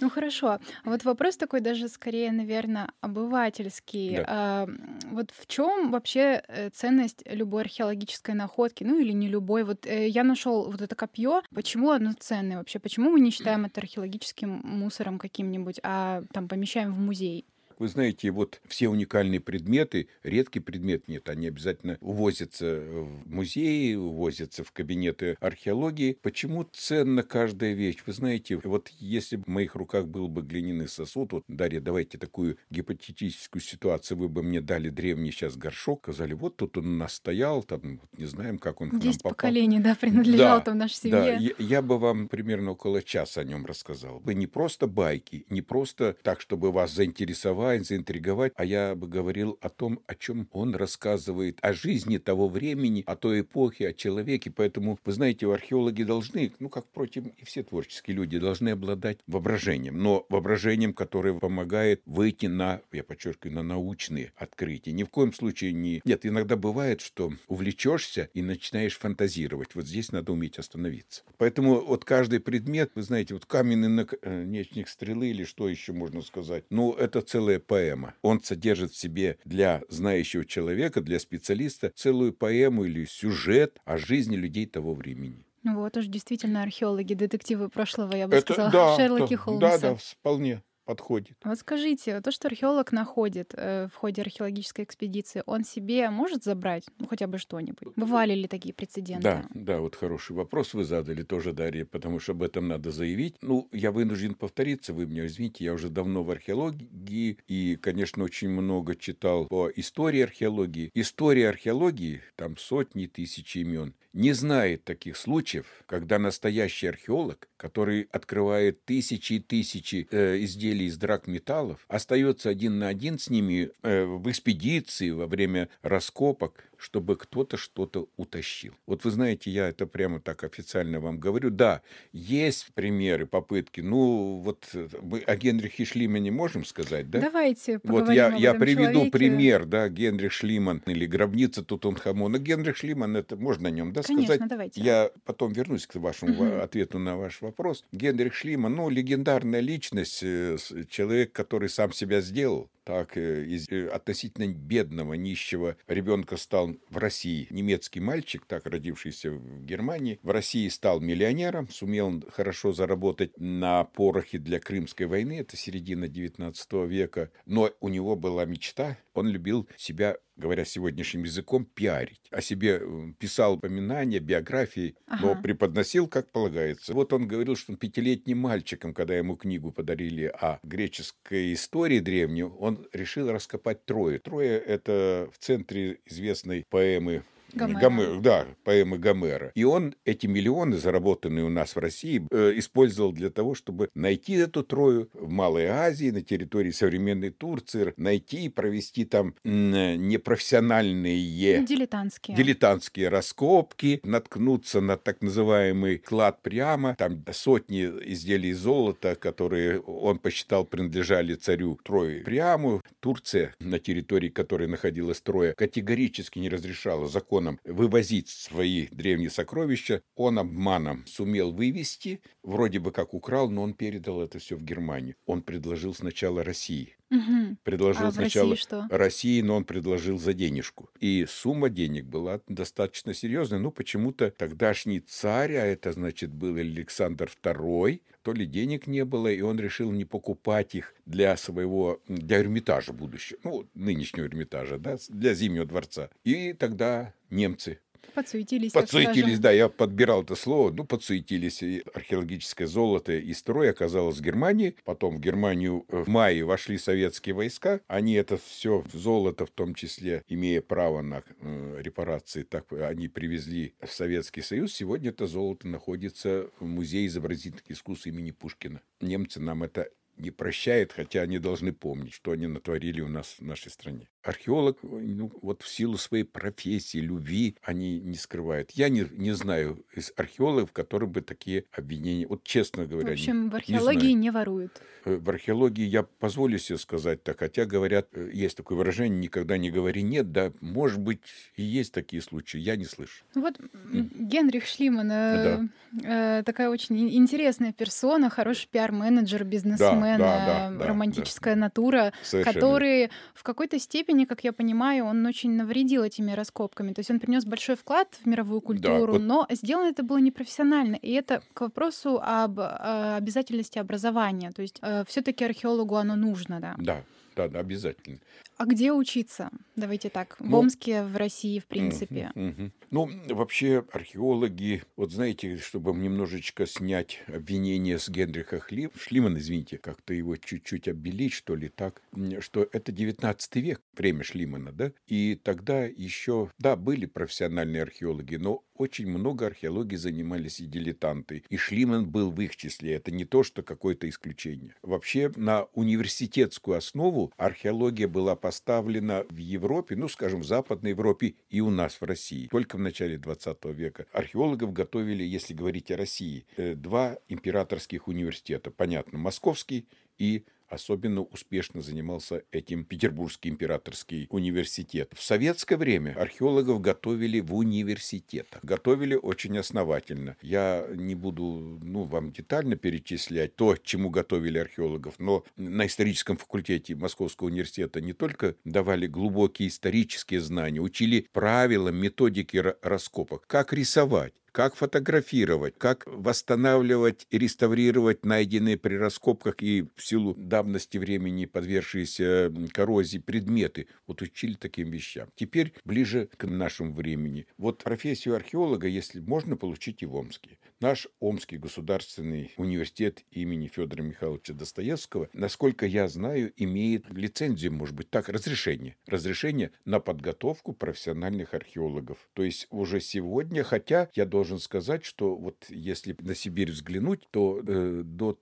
Ну 0.00 0.10
хорошо. 0.10 0.58
Вот 0.84 1.04
вопрос 1.04 1.36
такой 1.36 1.60
даже 1.60 1.88
скорее, 1.88 2.32
наверное, 2.32 2.88
обывательский. 3.00 4.16
Да. 4.16 4.24
А, 4.28 4.68
вот 5.10 5.30
в 5.30 5.46
чем 5.46 5.90
вообще 5.90 6.42
э, 6.48 6.70
ценность 6.70 7.22
любой 7.26 7.62
археологической 7.62 8.34
находки, 8.34 8.84
ну 8.84 8.98
или 8.98 9.12
не 9.12 9.28
любой? 9.28 9.64
Вот 9.64 9.86
э, 9.86 10.08
я 10.08 10.24
нашел 10.24 10.70
вот 10.70 10.80
это 10.80 10.94
копье. 10.94 11.42
Почему 11.54 11.90
оно 11.90 12.12
ценное 12.18 12.58
вообще? 12.58 12.78
Почему 12.78 13.10
мы 13.10 13.20
не 13.20 13.30
считаем 13.30 13.64
это 13.64 13.80
археологическим 13.80 14.60
мусором 14.64 15.18
каким-нибудь, 15.18 15.80
а 15.82 16.22
там 16.32 16.48
помещаем 16.48 16.92
в 16.92 16.98
музей? 16.98 17.46
Вы 17.78 17.88
знаете, 17.88 18.30
вот 18.30 18.60
все 18.66 18.88
уникальные 18.88 19.40
предметы, 19.40 20.08
редкий 20.22 20.60
предмет 20.60 21.08
нет, 21.08 21.28
они 21.28 21.48
обязательно 21.48 21.98
увозятся 22.00 22.80
в 22.80 23.28
музеи, 23.28 23.94
увозятся 23.94 24.64
в 24.64 24.72
кабинеты 24.72 25.36
археологии. 25.40 26.18
Почему 26.22 26.64
ценна 26.64 27.22
каждая 27.22 27.74
вещь? 27.74 27.98
Вы 28.06 28.12
знаете, 28.12 28.58
вот 28.62 28.88
если 28.98 29.36
в 29.36 29.46
моих 29.46 29.74
руках 29.74 30.06
был 30.06 30.28
бы 30.28 30.42
глиняный 30.42 30.88
сосуд, 30.88 31.32
вот, 31.32 31.44
Дарья, 31.48 31.80
давайте 31.80 32.18
такую 32.18 32.56
гипотетическую 32.70 33.60
ситуацию, 33.62 34.18
вы 34.18 34.28
бы 34.28 34.42
мне 34.42 34.60
дали 34.60 34.88
древний 34.88 35.30
сейчас 35.30 35.56
горшок, 35.56 36.04
сказали, 36.04 36.32
вот 36.32 36.56
тут 36.56 36.78
он 36.78 36.98
настоял, 36.98 37.62
там, 37.62 38.00
не 38.16 38.24
знаем, 38.24 38.58
как 38.58 38.80
он 38.80 38.90
к 38.90 38.92
нам 38.92 39.02
попал. 39.02 39.32
поколений, 39.32 39.80
да, 39.80 39.94
принадлежал 39.94 40.58
да, 40.58 40.64
там 40.64 40.78
нашей 40.78 40.94
семье. 40.94 41.12
Да, 41.12 41.34
я, 41.34 41.52
я 41.58 41.82
бы 41.82 41.98
вам 41.98 42.28
примерно 42.28 42.72
около 42.72 43.02
часа 43.02 43.42
о 43.42 43.44
нем 43.44 43.66
рассказал. 43.66 44.20
Вы 44.20 44.34
не 44.34 44.46
просто 44.46 44.86
байки, 44.86 45.44
не 45.50 45.62
просто 45.62 46.16
так, 46.22 46.40
чтобы 46.40 46.72
вас 46.72 46.94
заинтересовать, 46.94 47.65
заинтересовать, 47.66 47.86
заинтриговать, 47.86 48.52
а 48.56 48.64
я 48.64 48.94
бы 48.94 49.08
говорил 49.08 49.58
о 49.60 49.68
том, 49.68 50.00
о 50.06 50.14
чем 50.14 50.48
он 50.52 50.74
рассказывает, 50.74 51.58
о 51.62 51.72
жизни 51.72 52.18
того 52.18 52.48
времени, 52.48 53.02
о 53.06 53.16
той 53.16 53.40
эпохе, 53.40 53.88
о 53.88 53.92
человеке. 53.92 54.50
Поэтому, 54.50 54.98
вы 55.04 55.12
знаете, 55.12 55.50
археологи 55.52 56.02
должны, 56.02 56.52
ну, 56.58 56.68
как, 56.68 56.86
впрочем, 56.86 57.32
и 57.36 57.44
все 57.44 57.62
творческие 57.62 58.16
люди, 58.16 58.38
должны 58.38 58.70
обладать 58.70 59.18
воображением, 59.26 59.98
но 59.98 60.26
воображением, 60.28 60.92
которое 60.92 61.34
помогает 61.34 62.02
выйти 62.06 62.46
на, 62.46 62.80
я 62.92 63.02
подчеркиваю, 63.02 63.56
на 63.56 63.62
научные 63.62 64.32
открытия. 64.36 64.92
Ни 64.92 65.04
в 65.04 65.08
коем 65.08 65.32
случае 65.32 65.72
не... 65.72 66.00
Нет, 66.04 66.26
иногда 66.26 66.56
бывает, 66.56 67.00
что 67.00 67.32
увлечешься 67.48 68.28
и 68.34 68.42
начинаешь 68.42 68.98
фантазировать. 68.98 69.74
Вот 69.74 69.86
здесь 69.86 70.12
надо 70.12 70.32
уметь 70.32 70.58
остановиться. 70.58 71.22
Поэтому 71.38 71.80
вот 71.80 72.04
каждый 72.04 72.40
предмет, 72.40 72.92
вы 72.94 73.02
знаете, 73.02 73.34
вот 73.34 73.46
каменный 73.46 73.88
наконечник 73.88 74.88
стрелы 74.88 75.28
или 75.28 75.44
что 75.44 75.68
еще 75.68 75.92
можно 75.92 76.22
сказать, 76.22 76.64
ну, 76.70 76.92
это 76.92 77.20
целая 77.20 77.55
целая 77.56 77.60
поэма. 77.60 78.14
Он 78.22 78.40
содержит 78.42 78.92
в 78.92 78.96
себе 78.96 79.38
для 79.44 79.82
знающего 79.88 80.44
человека, 80.44 81.00
для 81.00 81.18
специалиста 81.18 81.92
целую 81.94 82.32
поэму 82.32 82.84
или 82.84 83.04
сюжет 83.04 83.78
о 83.84 83.98
жизни 83.98 84.36
людей 84.36 84.66
того 84.66 84.94
времени. 84.94 85.44
Ну 85.62 85.76
вот 85.76 85.96
уж 85.96 86.06
действительно 86.06 86.62
археологи, 86.62 87.14
детективы 87.14 87.68
прошлого, 87.68 88.14
я 88.14 88.28
бы 88.28 88.36
Это, 88.36 88.52
сказала, 88.52 88.70
да, 88.70 88.96
Шерлоки 88.96 89.34
Холмса. 89.34 89.78
Да, 89.78 89.78
да, 89.78 89.96
вполне. 89.96 90.62
Подходит. 90.86 91.36
Вот 91.44 91.58
скажите, 91.58 92.20
то, 92.20 92.30
что 92.30 92.48
археолог 92.48 92.92
находит 92.92 93.52
э, 93.56 93.88
в 93.92 93.96
ходе 93.96 94.22
археологической 94.22 94.84
экспедиции, 94.84 95.42
он 95.44 95.64
себе 95.64 96.08
может 96.10 96.44
забрать 96.44 96.84
ну, 96.98 97.06
хотя 97.08 97.26
бы 97.26 97.38
что-нибудь? 97.38 97.92
Бывали 97.96 98.34
ли 98.34 98.48
такие 98.48 98.72
прецеденты? 98.72 99.22
Да, 99.22 99.46
да, 99.52 99.80
вот 99.80 99.96
хороший 99.96 100.34
вопрос 100.34 100.72
вы 100.72 100.84
задали 100.84 101.22
тоже, 101.22 101.52
Дарья, 101.52 101.84
потому 101.84 102.20
что 102.20 102.32
об 102.32 102.42
этом 102.42 102.68
надо 102.68 102.90
заявить. 102.90 103.36
Ну, 103.42 103.68
я 103.72 103.90
вынужден 103.92 104.34
повториться, 104.34 104.94
вы 104.94 105.06
меня 105.06 105.26
извините, 105.26 105.64
я 105.64 105.74
уже 105.74 105.90
давно 105.90 106.22
в 106.22 106.30
археологии 106.30 107.38
и, 107.48 107.76
конечно, 107.76 108.24
очень 108.24 108.48
много 108.48 108.94
читал 108.94 109.46
по 109.46 109.68
истории 109.68 110.22
археологии. 110.22 110.90
История 110.94 111.48
археологии, 111.48 112.22
там 112.36 112.56
сотни 112.56 113.06
тысяч 113.06 113.56
имен 113.56 113.94
не 114.16 114.32
знает 114.32 114.84
таких 114.84 115.16
случаев, 115.16 115.66
когда 115.84 116.18
настоящий 116.18 116.86
археолог, 116.86 117.48
который 117.56 118.08
открывает 118.12 118.84
тысячи 118.84 119.34
и 119.34 119.38
тысячи 119.40 120.06
э, 120.10 120.38
изделий 120.40 120.86
из 120.86 120.96
драгметаллов, 120.98 121.84
остается 121.88 122.48
один 122.50 122.78
на 122.78 122.88
один 122.88 123.18
с 123.18 123.30
ними 123.30 123.70
э, 123.82 124.04
в 124.04 124.30
экспедиции 124.30 125.10
во 125.10 125.26
время 125.26 125.68
раскопок, 125.82 126.64
чтобы 126.78 127.16
кто-то 127.16 127.56
что-то 127.56 128.06
утащил. 128.18 128.74
Вот 128.86 129.04
вы 129.04 129.10
знаете, 129.10 129.50
я 129.50 129.68
это 129.68 129.86
прямо 129.86 130.20
так 130.20 130.44
официально 130.44 131.00
вам 131.00 131.18
говорю. 131.18 131.48
Да, 131.48 131.80
есть 132.12 132.66
примеры, 132.74 133.24
попытки. 133.26 133.80
Ну, 133.80 134.40
вот 134.44 134.66
мы 135.02 135.20
о 135.20 135.36
Генрихе 135.36 135.86
Шлимане 135.86 136.30
можем 136.30 136.66
сказать, 136.66 137.08
да? 137.10 137.20
Давайте 137.20 137.80
Вот 137.82 138.10
я, 138.10 138.26
об 138.26 138.34
я 138.38 138.50
этом 138.50 138.60
приведу 138.60 138.92
человеке. 138.92 139.10
пример, 139.10 139.64
да, 139.64 139.88
Генрих 139.88 140.32
Шлиман 140.32 140.82
или 140.86 141.06
гробница 141.06 141.64
Тутанхамона. 141.64 142.38
Генрих 142.38 142.76
Шлиман, 142.76 143.16
это 143.16 143.36
можно 143.36 143.68
о 143.68 143.70
нем, 143.70 143.94
да, 143.94 144.02
Конечно, 144.02 144.34
сказать? 144.34 144.50
давайте. 144.50 144.80
Я 144.82 145.10
потом 145.24 145.52
вернусь 145.54 145.86
к 145.86 145.94
вашему 145.96 146.34
во- 146.34 146.62
ответу 146.62 146.98
на 146.98 147.16
ваш 147.16 147.40
вопрос. 147.46 147.84
Генрих 147.92 148.34
Шлиман, 148.34 148.74
ну, 148.74 148.88
легендарная 148.88 149.60
личность, 149.60 150.22
э, 150.22 150.56
человек, 150.88 151.32
который 151.32 151.68
сам 151.68 151.92
себя 151.92 152.20
сделал. 152.20 152.70
Так, 152.86 153.16
э, 153.16 153.44
из 153.44 153.68
э, 153.68 153.88
относительно 153.88 154.46
бедного, 154.46 155.14
нищего 155.14 155.76
ребенка 155.88 156.36
стал 156.36 156.76
в 156.88 156.98
России 156.98 157.48
немецкий 157.50 157.98
мальчик, 157.98 158.44
так 158.46 158.64
родившийся 158.64 159.32
в 159.32 159.64
Германии. 159.64 160.20
В 160.22 160.30
России 160.30 160.68
стал 160.68 161.00
миллионером, 161.00 161.68
сумел 161.68 162.22
хорошо 162.30 162.72
заработать 162.72 163.32
на 163.38 163.82
порохе 163.82 164.38
для 164.38 164.60
Крымской 164.60 165.06
войны, 165.06 165.40
это 165.40 165.56
середина 165.56 166.06
19 166.06 166.72
века. 166.86 167.32
Но 167.44 167.72
у 167.80 167.88
него 167.88 168.14
была 168.14 168.44
мечта, 168.44 168.96
он 169.14 169.26
любил 169.26 169.68
себя 169.76 170.16
говоря 170.36 170.64
сегодняшним 170.64 171.24
языком, 171.24 171.64
пиарить. 171.64 172.20
О 172.30 172.40
себе 172.40 172.78
э, 172.80 173.12
писал 173.18 173.54
упоминания, 173.54 174.18
биографии, 174.18 174.94
но 175.06 175.32
Ага. 175.32 175.42
преподносил, 175.42 176.06
как 176.08 176.30
полагается. 176.30 176.92
Вот 176.94 177.12
он 177.12 177.26
говорил, 177.26 177.56
что 177.56 177.72
он 177.72 177.78
пятилетним 177.78 178.38
мальчиком, 178.38 178.92
когда 178.92 179.16
ему 179.16 179.36
книгу 179.36 179.72
подарили 179.72 180.24
о 180.24 180.58
греческой 180.62 181.54
истории 181.54 182.00
древней, 182.00 182.44
он 182.44 182.75
решил 182.92 183.30
раскопать 183.30 183.84
Трою. 183.84 184.20
Троя— 184.20 184.58
это 184.66 185.28
в 185.32 185.38
центре 185.38 185.98
известной 186.06 186.64
поэмы 186.68 187.22
Гомера. 187.56 187.80
Гомер- 187.80 188.20
да, 188.20 188.46
поэмы 188.64 188.98
Гомера. 188.98 189.50
И 189.54 189.64
он 189.64 189.94
эти 190.04 190.26
миллионы, 190.26 190.76
заработанные 190.76 191.44
у 191.44 191.48
нас 191.48 191.74
в 191.74 191.78
России, 191.78 192.26
э, 192.30 192.52
использовал 192.56 193.12
для 193.12 193.30
того, 193.30 193.54
чтобы 193.54 193.88
найти 193.94 194.34
эту 194.34 194.62
Трою 194.62 195.08
в 195.14 195.28
Малой 195.28 195.66
Азии, 195.66 196.10
на 196.10 196.22
территории 196.22 196.70
современной 196.70 197.30
Турции, 197.30 197.94
найти 197.96 198.46
и 198.46 198.48
провести 198.48 199.04
там 199.04 199.34
непрофессиональные 199.44 201.64
Дилетантские. 201.64 202.36
дилетантские 202.36 203.08
раскопки, 203.08 204.00
наткнуться 204.04 204.80
на 204.80 204.96
так 204.96 205.22
называемый 205.22 205.98
клад 205.98 206.42
прямо, 206.42 206.94
там 206.96 207.24
сотни 207.32 207.84
изделий 207.84 208.52
золота, 208.52 209.14
которые 209.14 209.80
он 209.80 210.18
посчитал 210.18 210.64
принадлежали 210.64 211.34
царю 211.34 211.78
Трое 211.82 212.22
пряму. 212.22 212.82
Турция, 213.00 213.54
на 213.60 213.78
территории 213.78 214.28
которой 214.28 214.68
находилась 214.68 215.20
Троя, 215.20 215.54
категорически 215.54 216.38
не 216.38 216.48
разрешала 216.48 217.08
законом 217.46 217.60
вывозить 217.64 218.28
свои 218.28 218.88
древние 218.88 219.30
сокровища. 219.30 220.02
Он 220.14 220.38
обманом 220.38 221.04
сумел 221.06 221.52
вывести, 221.52 222.20
вроде 222.42 222.78
бы 222.78 222.92
как 222.92 223.14
украл, 223.14 223.50
но 223.50 223.62
он 223.62 223.74
передал 223.74 224.22
это 224.22 224.38
все 224.38 224.56
в 224.56 224.62
Германию. 224.62 225.16
Он 225.26 225.42
предложил 225.42 225.94
сначала 225.94 226.42
России. 226.44 226.96
Мгм. 227.08 227.58
Предложил 227.62 228.08
А 228.08 228.12
сначала 228.12 228.50
России 228.50 228.62
что? 228.62 228.86
России, 228.90 229.40
но 229.40 229.56
он 229.56 229.64
предложил 229.64 230.18
за 230.18 230.32
денежку. 230.32 230.90
И 230.98 231.24
сумма 231.28 231.68
денег 231.68 232.06
была 232.06 232.40
достаточно 232.48 233.14
серьезная. 233.14 233.60
Ну, 233.60 233.70
почему-то 233.70 234.30
тогдашний 234.30 235.00
царь, 235.00 235.54
а 235.54 235.64
это, 235.64 235.92
значит, 235.92 236.32
был 236.32 236.56
Александр 236.56 237.30
II, 237.42 238.00
то 238.26 238.32
ли 238.32 238.44
денег 238.44 238.88
не 238.88 239.04
было, 239.04 239.28
и 239.28 239.40
он 239.40 239.60
решил 239.60 239.92
не 239.92 240.04
покупать 240.04 240.74
их 240.74 240.96
для 241.06 241.36
своего, 241.36 242.00
для 242.08 242.40
Эрмитажа 242.40 242.92
будущего, 242.92 243.38
ну, 243.44 243.68
нынешнего 243.74 244.26
Эрмитажа, 244.26 244.78
да, 244.78 244.96
для 245.10 245.32
Зимнего 245.32 245.64
дворца. 245.64 246.10
И 246.24 246.52
тогда 246.52 247.14
немцы 247.30 247.78
Подсуетились, 248.14 248.72
Подсуетились, 248.72 249.38
да, 249.38 249.50
я 249.50 249.68
подбирал 249.68 250.22
это 250.22 250.34
слово, 250.34 250.70
ну, 250.70 250.84
подсуетились. 250.84 251.62
И 251.62 251.82
археологическое 251.94 252.66
золото 252.66 253.12
из 253.12 253.38
строя 253.38 253.70
оказалось 253.70 254.18
в 254.18 254.22
Германии. 254.22 254.76
Потом 254.84 255.16
в 255.16 255.20
Германию 255.20 255.84
э, 255.88 256.02
в 256.02 256.08
мае 256.08 256.44
вошли 256.44 256.78
советские 256.78 257.34
войска. 257.34 257.80
Они 257.86 258.14
это 258.14 258.36
все 258.36 258.84
золото, 258.92 259.46
в 259.46 259.50
том 259.50 259.74
числе, 259.74 260.22
имея 260.28 260.62
право 260.62 261.02
на 261.02 261.22
э, 261.40 261.78
репарации, 261.80 262.42
так 262.42 262.72
они 262.72 263.08
привезли 263.08 263.74
в 263.80 263.92
Советский 263.92 264.42
Союз. 264.42 264.74
Сегодня 264.74 265.10
это 265.10 265.26
золото 265.26 265.68
находится 265.68 266.48
в 266.60 266.64
Музее 266.64 267.06
изобразительных 267.06 267.70
искусств 267.70 268.06
имени 268.06 268.30
Пушкина. 268.30 268.80
Немцы 269.00 269.40
нам 269.40 269.62
это 269.62 269.88
не 270.16 270.30
прощают, 270.30 270.92
хотя 270.92 271.22
они 271.22 271.38
должны 271.38 271.72
помнить, 271.72 272.14
что 272.14 272.32
они 272.32 272.46
натворили 272.46 273.00
у 273.00 273.08
нас 273.08 273.36
в 273.38 273.42
нашей 273.44 273.70
стране. 273.70 274.08
Археолог, 274.26 274.78
ну, 274.82 275.30
вот 275.42 275.62
в 275.62 275.68
силу 275.68 275.96
своей 275.96 276.24
профессии, 276.24 276.98
любви, 276.98 277.56
они 277.62 278.00
не 278.00 278.16
скрывают. 278.16 278.70
Я 278.72 278.88
не, 278.88 279.06
не 279.12 279.32
знаю 279.32 279.84
из 279.94 280.12
археологов, 280.16 280.72
которые 280.72 281.08
бы 281.08 281.20
такие 281.20 281.64
обвинения, 281.72 282.26
вот 282.26 282.42
честно 282.44 282.86
говоря, 282.86 283.06
В 283.08 283.10
не- 283.10 283.14
общем, 283.14 283.50
в 283.50 283.52
не 283.52 283.56
археологии 283.56 283.98
знаю. 284.00 284.16
не 284.16 284.30
воруют. 284.30 284.72
Э, 285.04 285.16
В 285.16 285.30
археологии 285.30 285.84
я 285.84 286.02
позволю 286.02 286.58
себе 286.58 286.78
сказать 286.78 287.22
так, 287.22 287.38
хотя 287.38 287.64
говорят, 287.66 288.08
э, 288.12 288.30
есть 288.32 288.56
такое 288.56 288.76
выражение, 288.78 289.18
никогда 289.20 289.56
не 289.58 289.70
говори 289.70 290.02
нет, 290.02 290.32
да, 290.32 290.52
может 290.60 290.98
быть, 291.00 291.20
и 291.56 291.62
есть 291.62 291.92
такие 291.92 292.20
случаи, 292.22 292.58
я 292.58 292.76
не 292.76 292.84
слышу. 292.84 293.24
Ну 293.34 293.42
Вот 293.42 293.60
Генрих 293.92 294.66
Шлиман 294.66 295.10
э, 295.12 295.60
э, 296.04 296.42
такая 296.44 296.68
очень 296.70 296.96
ин- 296.98 297.10
интересная 297.22 297.72
персона, 297.72 298.28
хороший 298.30 298.68
пиар-менеджер, 298.70 299.44
бизнесмен, 299.44 300.18
да, 300.18 300.70
э, 300.72 300.78
да, 300.78 300.86
романтическая 300.86 301.54
натура, 301.54 302.12
Совершенно. 302.22 302.54
который 302.54 303.10
в 303.34 303.42
какой-то 303.42 303.78
степени, 303.78 304.15
как 304.24 304.44
я 304.44 304.52
понимаю, 304.52 305.04
он 305.04 305.26
очень 305.26 305.52
навредил 305.52 306.02
этими 306.02 306.32
раскопками. 306.32 306.92
То 306.92 307.00
есть 307.00 307.10
он 307.10 307.20
принес 307.20 307.44
большой 307.44 307.76
вклад 307.76 308.08
в 308.22 308.26
мировую 308.26 308.60
культуру, 308.60 309.12
вот- 309.12 309.20
но 309.22 309.46
сделано 309.50 309.88
это 309.88 310.02
было 310.02 310.18
непрофессионально. 310.18 310.96
И 310.96 311.10
это 311.12 311.42
к 311.54 311.60
вопросу 311.60 312.20
об 312.22 312.58
э, 312.60 313.16
обязательности 313.16 313.78
образования. 313.78 314.50
То 314.52 314.62
есть 314.62 314.80
все-таки 315.06 315.44
археологу 315.44 315.96
оно 315.96 316.16
нужно, 316.16 316.60
да. 316.60 316.74
Да, 316.78 317.02
да, 317.36 317.48
да, 317.48 317.58
обязательно. 317.60 318.18
А 318.56 318.64
где 318.64 318.90
учиться? 318.92 319.50
Давайте 319.76 320.08
так. 320.08 320.36
В 320.40 320.48
Ну, 320.48 320.58
Омске, 320.60 321.02
в 321.02 321.14
России, 321.16 321.58
в 321.58 321.66
принципе. 321.66 322.30
Мгм, 322.34 322.48
мгм. 322.48 322.72
Ну, 322.90 323.10
вообще, 323.34 323.84
археологи, 323.92 324.82
вот 324.96 325.12
знаете, 325.12 325.58
чтобы 325.58 325.92
немножечко 325.92 326.66
снять 326.66 327.22
обвинение 327.26 327.98
с 327.98 328.08
Генриха 328.08 328.60
Хли... 328.60 328.88
Шлимана, 328.98 329.38
извините, 329.38 329.76
как-то 329.76 330.14
его 330.14 330.36
чуть-чуть 330.36 330.88
обелить, 330.88 331.34
что 331.34 331.54
ли, 331.54 331.68
так, 331.68 332.00
что 332.40 332.66
это 332.72 332.92
19 332.92 333.56
век, 333.56 333.82
время 333.94 334.24
Шлимана, 334.24 334.72
да, 334.72 334.92
и 335.06 335.34
тогда 335.34 335.84
еще, 335.84 336.50
да, 336.58 336.76
были 336.76 337.04
профессиональные 337.06 337.82
археологи, 337.82 338.36
но 338.36 338.62
очень 338.74 339.08
много 339.08 339.46
археологии 339.46 339.96
занимались 339.96 340.60
и 340.60 340.66
дилетанты, 340.66 341.42
и 341.48 341.56
Шлиман 341.56 342.08
был 342.08 342.30
в 342.30 342.40
их 342.40 342.56
числе, 342.56 342.94
это 342.94 343.10
не 343.10 343.24
то, 343.24 343.42
что 343.42 343.62
какое-то 343.62 344.08
исключение. 344.08 344.74
Вообще, 344.82 345.32
на 345.36 345.64
университетскую 345.74 346.76
основу 346.76 347.32
археология 347.36 348.06
была 348.06 348.36
поставлена 348.46 349.24
в 349.28 349.38
Европе, 349.38 349.96
ну, 349.96 350.06
скажем, 350.06 350.42
в 350.42 350.46
Западной 350.46 350.90
Европе 350.90 351.34
и 351.50 351.60
у 351.60 351.68
нас 351.68 352.00
в 352.00 352.04
России. 352.04 352.46
Только 352.46 352.76
в 352.76 352.78
начале 352.78 353.18
20 353.18 353.64
века 353.72 354.06
археологов 354.12 354.72
готовили, 354.72 355.24
если 355.24 355.52
говорить 355.52 355.90
о 355.90 355.96
России, 355.96 356.46
э, 356.56 356.74
два 356.76 357.18
императорских 357.28 358.06
университета. 358.06 358.70
Понятно, 358.70 359.18
Московский 359.18 359.88
и 360.16 360.44
Особенно 360.68 361.22
успешно 361.22 361.80
занимался 361.80 362.42
этим 362.50 362.84
Петербургский 362.84 363.48
императорский 363.48 364.26
университет. 364.30 365.12
В 365.14 365.22
советское 365.22 365.76
время 365.76 366.14
археологов 366.18 366.80
готовили 366.80 367.40
в 367.40 367.54
университетах. 367.54 368.64
Готовили 368.64 369.14
очень 369.14 369.56
основательно. 369.58 370.36
Я 370.42 370.86
не 370.94 371.14
буду 371.14 371.78
ну, 371.82 372.04
вам 372.04 372.32
детально 372.32 372.76
перечислять 372.76 373.54
то, 373.56 373.76
чему 373.76 374.10
готовили 374.10 374.58
археологов, 374.58 375.14
но 375.18 375.44
на 375.56 375.86
историческом 375.86 376.36
факультете 376.36 376.94
Московского 376.94 377.48
университета 377.48 378.00
не 378.00 378.12
только 378.12 378.56
давали 378.64 379.06
глубокие 379.06 379.68
исторические 379.68 380.40
знания, 380.40 380.80
учили 380.80 381.26
правилам, 381.32 381.96
методики 381.96 382.56
ра- 382.56 382.76
раскопок, 382.82 383.46
как 383.46 383.72
рисовать, 383.72 384.34
как 384.56 384.74
фотографировать, 384.74 385.74
как 385.76 386.04
восстанавливать 386.06 387.26
и 387.28 387.36
реставрировать 387.36 388.24
найденные 388.24 388.78
при 388.78 388.94
раскопках 388.94 389.56
и 389.60 389.84
в 389.96 390.02
силу 390.02 390.32
давности 390.34 390.96
времени 390.96 391.44
подвергшиеся 391.44 392.50
коррозии 392.72 393.18
предметы. 393.18 393.88
Вот 394.06 394.22
учили 394.22 394.54
таким 394.54 394.90
вещам. 394.90 395.28
Теперь 395.36 395.74
ближе 395.84 396.30
к 396.38 396.46
нашему 396.46 396.94
времени. 396.94 397.46
Вот 397.58 397.82
профессию 397.82 398.34
археолога, 398.34 398.88
если 398.88 399.20
можно, 399.20 399.58
получить 399.58 400.02
и 400.02 400.06
в 400.06 400.14
Омске. 400.14 400.56
Наш 400.78 401.08
Омский 401.20 401.56
государственный 401.56 402.52
университет 402.58 403.24
имени 403.30 403.66
Федора 403.66 404.02
Михайловича 404.02 404.52
Достоевского, 404.52 405.30
насколько 405.32 405.86
я 405.86 406.06
знаю, 406.06 406.52
имеет 406.58 407.08
лицензию, 407.08 407.72
может 407.72 407.94
быть, 407.94 408.10
так, 408.10 408.28
разрешение. 408.28 408.96
Разрешение 409.06 409.70
на 409.86 410.00
подготовку 410.00 410.74
профессиональных 410.74 411.54
археологов. 411.54 412.18
То 412.34 412.42
есть 412.42 412.66
уже 412.68 413.00
сегодня, 413.00 413.64
хотя 413.64 414.10
я 414.14 414.26
должен 414.26 414.58
сказать, 414.58 415.06
что 415.06 415.34
вот 415.34 415.64
если 415.70 416.14
на 416.18 416.34
Сибирь 416.34 416.72
взглянуть, 416.72 417.26
то 417.30 417.62
э, 417.66 418.02
до 418.04 418.34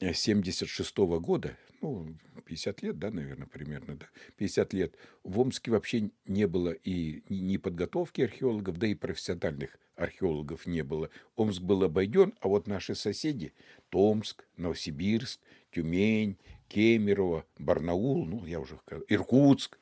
1976 0.00 0.96
года, 1.20 1.56
ну, 1.80 2.14
50 2.46 2.82
лет, 2.82 2.98
да, 2.98 3.10
наверное, 3.10 3.46
примерно, 3.46 3.96
да, 3.96 4.06
50 4.36 4.72
лет, 4.72 4.94
в 5.24 5.38
Омске 5.40 5.70
вообще 5.70 6.10
не 6.26 6.46
было 6.46 6.70
и 6.70 7.22
ни 7.28 7.56
подготовки 7.56 8.22
археологов, 8.22 8.78
да 8.78 8.86
и 8.86 8.94
профессиональных 8.94 9.78
археологов 9.96 10.66
не 10.66 10.82
было. 10.82 11.10
Омск 11.36 11.62
был 11.62 11.82
обойден, 11.82 12.34
а 12.40 12.48
вот 12.48 12.66
наши 12.66 12.94
соседи, 12.94 13.52
Томск, 13.90 14.44
Новосибирск, 14.56 15.40
Тюмень, 15.72 16.38
Кемерово, 16.68 17.44
Барнаул, 17.58 18.24
ну, 18.24 18.46
я 18.46 18.60
уже 18.60 18.78
сказал, 18.78 19.04
Иркутск, 19.08 19.78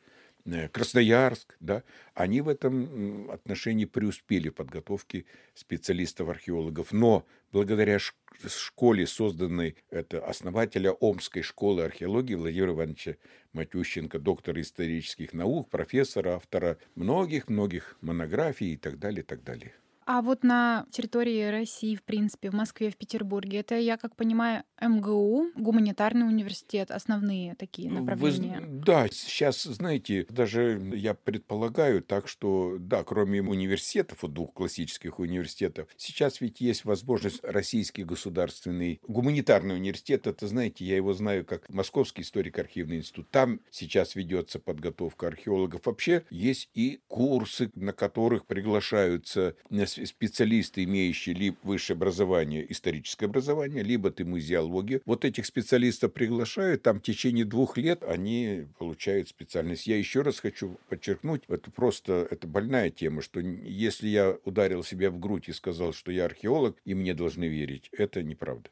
Красноярск, 0.73 1.57
да, 1.59 1.83
они 2.15 2.41
в 2.41 2.49
этом 2.49 3.31
отношении 3.31 3.85
преуспели 3.85 4.49
в 4.49 4.55
подготовке 4.55 5.25
специалистов-археологов. 5.55 6.93
Но 6.93 7.27
благодаря 7.51 7.99
школе, 7.99 9.07
созданной 9.07 9.77
это 9.91 10.25
основателя 10.25 10.93
Омской 10.93 11.43
школы 11.43 11.83
археологии 11.85 12.35
Владимира 12.35 12.73
Ивановича 12.73 13.17
Матющенко, 13.53 14.19
доктора 14.21 14.61
исторических 14.61 15.33
наук, 15.33 15.69
профессора, 15.69 16.37
автора 16.37 16.79
многих-многих 16.95 17.97
монографий 18.01 18.75
и 18.75 18.77
так 18.77 18.99
далее, 18.99 19.23
и 19.23 19.27
так 19.27 19.43
далее. 19.43 19.75
А 20.07 20.23
вот 20.23 20.45
на 20.45 20.87
территории 20.93 21.51
России, 21.51 21.97
в 21.97 22.05
принципе, 22.05 22.51
в 22.51 22.55
Москве, 22.55 22.91
в 22.91 22.97
Петербурге, 22.97 23.59
это, 23.59 23.77
я 23.77 23.97
как 23.97 24.15
понимаю, 24.15 24.63
МГУ, 24.81 25.49
гуманитарный 25.57 26.27
университет, 26.27 26.93
основные 26.93 27.57
такие 27.57 27.91
направления. 27.91 28.61
Вы, 28.61 28.85
да, 28.85 29.09
сейчас, 29.09 29.65
знаете, 29.65 30.25
даже 30.31 30.81
я 30.95 31.15
предполагаю 31.15 32.03
так, 32.03 32.29
что, 32.29 32.77
да, 32.79 33.03
кроме 33.03 33.43
университетов, 33.43 34.23
вот 34.23 34.33
двух 34.33 34.55
классических 34.55 35.19
университетов, 35.19 35.89
сейчас 35.97 36.41
ведь 36.41 36.61
есть 36.61 36.85
возможность 36.85 37.43
Российский 37.43 38.05
государственный 38.05 39.01
гуманитарный 39.09 39.75
университет, 39.75 40.29
это, 40.29 40.47
знаете, 40.47 40.85
я 40.85 40.95
его 40.97 41.15
знаю 41.15 41.45
как 41.45 41.69
Московский 41.69 42.23
историко-архивный 42.23 42.99
институт. 42.99 43.29
Там 43.31 43.61
сейчас 43.73 44.15
ведется 44.15 44.61
подготовка 44.61 45.27
археологов. 45.27 45.87
Вообще 45.87 46.25
есть 46.31 46.71
и 46.75 47.01
курсы, 47.09 47.73
на 47.75 47.93
которых 47.93 48.47
приглашаются 48.47 49.57
специалисты, 50.05 50.85
имеющие 50.85 51.35
либо 51.35 51.57
высшее 51.63 51.97
образование, 51.97 52.71
историческое 52.71 53.27
образование, 53.27 53.83
либо 53.83 54.11
ты 54.11 54.25
музеологию. 54.25 55.03
Вот 55.05 55.25
этих 55.25 55.47
специалистов 55.47 56.13
приглашают, 56.13 56.83
там 56.83 57.01
в 57.01 57.03
течение 57.03 57.45
двух 57.45 57.77
лет 57.77 58.03
они 58.03 58.67
получают 58.79 59.29
специальность. 59.29 59.87
Я 59.87 59.97
еще 59.97 60.23
раз 60.23 60.41
хочу 60.41 60.79
подчеркнуть, 60.89 61.43
это 61.49 61.71
просто 61.71 62.27
это 62.31 62.47
больная 62.47 62.91
тема, 62.91 63.23
что 63.23 63.41
если 63.41 64.09
я 64.09 64.39
ударил 64.45 64.83
себя 64.83 65.11
в 65.11 65.19
грудь 65.19 65.49
и 65.49 65.53
сказал, 65.53 65.93
что 65.93 66.13
я 66.13 66.25
археолог, 66.25 66.77
и 66.85 66.95
мне 66.95 67.15
должны 67.15 67.47
верить, 67.47 67.89
это 67.93 68.23
неправда. 68.23 68.71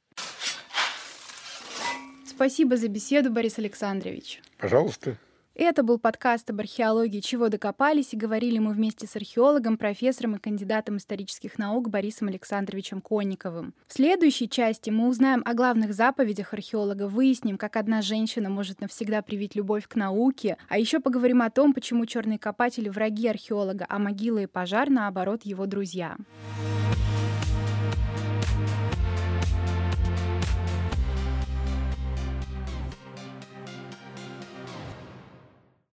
Спасибо 2.27 2.77
за 2.77 2.89
беседу, 2.89 3.31
Борис 3.31 3.59
Александрович. 3.59 4.43
Пожалуйста. 4.59 5.17
Это 5.57 5.85
был 5.85 6.01
подкаст 6.01 6.51
об 6.51 6.59
археологии 6.59 7.21
«Чего 7.21 7.49
докопались» 7.49 8.13
и 8.13 8.17
говорили 8.17 8.59
мы 8.59 8.73
вместе 8.73 9.07
с 9.07 9.15
археологом, 9.15 9.79
профессором 9.79 10.35
и 10.35 10.41
кандидатом 10.41 10.97
исторических 10.97 11.59
наук 11.59 11.91
Борисом 11.91 12.27
Александровичем 12.27 13.01
Конниковым. 13.01 13.73
В 13.87 13.93
следующей 13.93 14.49
части 14.49 14.91
мы 14.91 15.09
узнаем 15.09 15.43
о 15.45 15.55
главных 15.55 15.95
заповедях 15.95 16.55
археолога, 16.55 17.07
выясним, 17.07 17.57
как 17.57 17.77
одна 17.77 18.03
женщина 18.03 18.51
может 18.51 18.81
навсегда 18.81 19.23
привить 19.23 19.55
любовь 19.55 19.87
к 19.87 19.95
науке, 19.95 20.57
а 20.69 20.77
еще 20.77 20.99
поговорим 20.99 21.41
о 21.41 21.51
том, 21.51 21.73
почему 21.73 22.05
черные 22.05 22.41
копатели 22.41 22.89
враги 22.89 23.29
археолога, 23.29 23.87
а 23.89 24.01
могила 24.01 24.39
и 24.39 24.47
пожар, 24.47 24.91
наоборот, 24.91 25.43
его 25.45 25.67
друзья. 25.67 25.85
Друзья. 25.85 26.17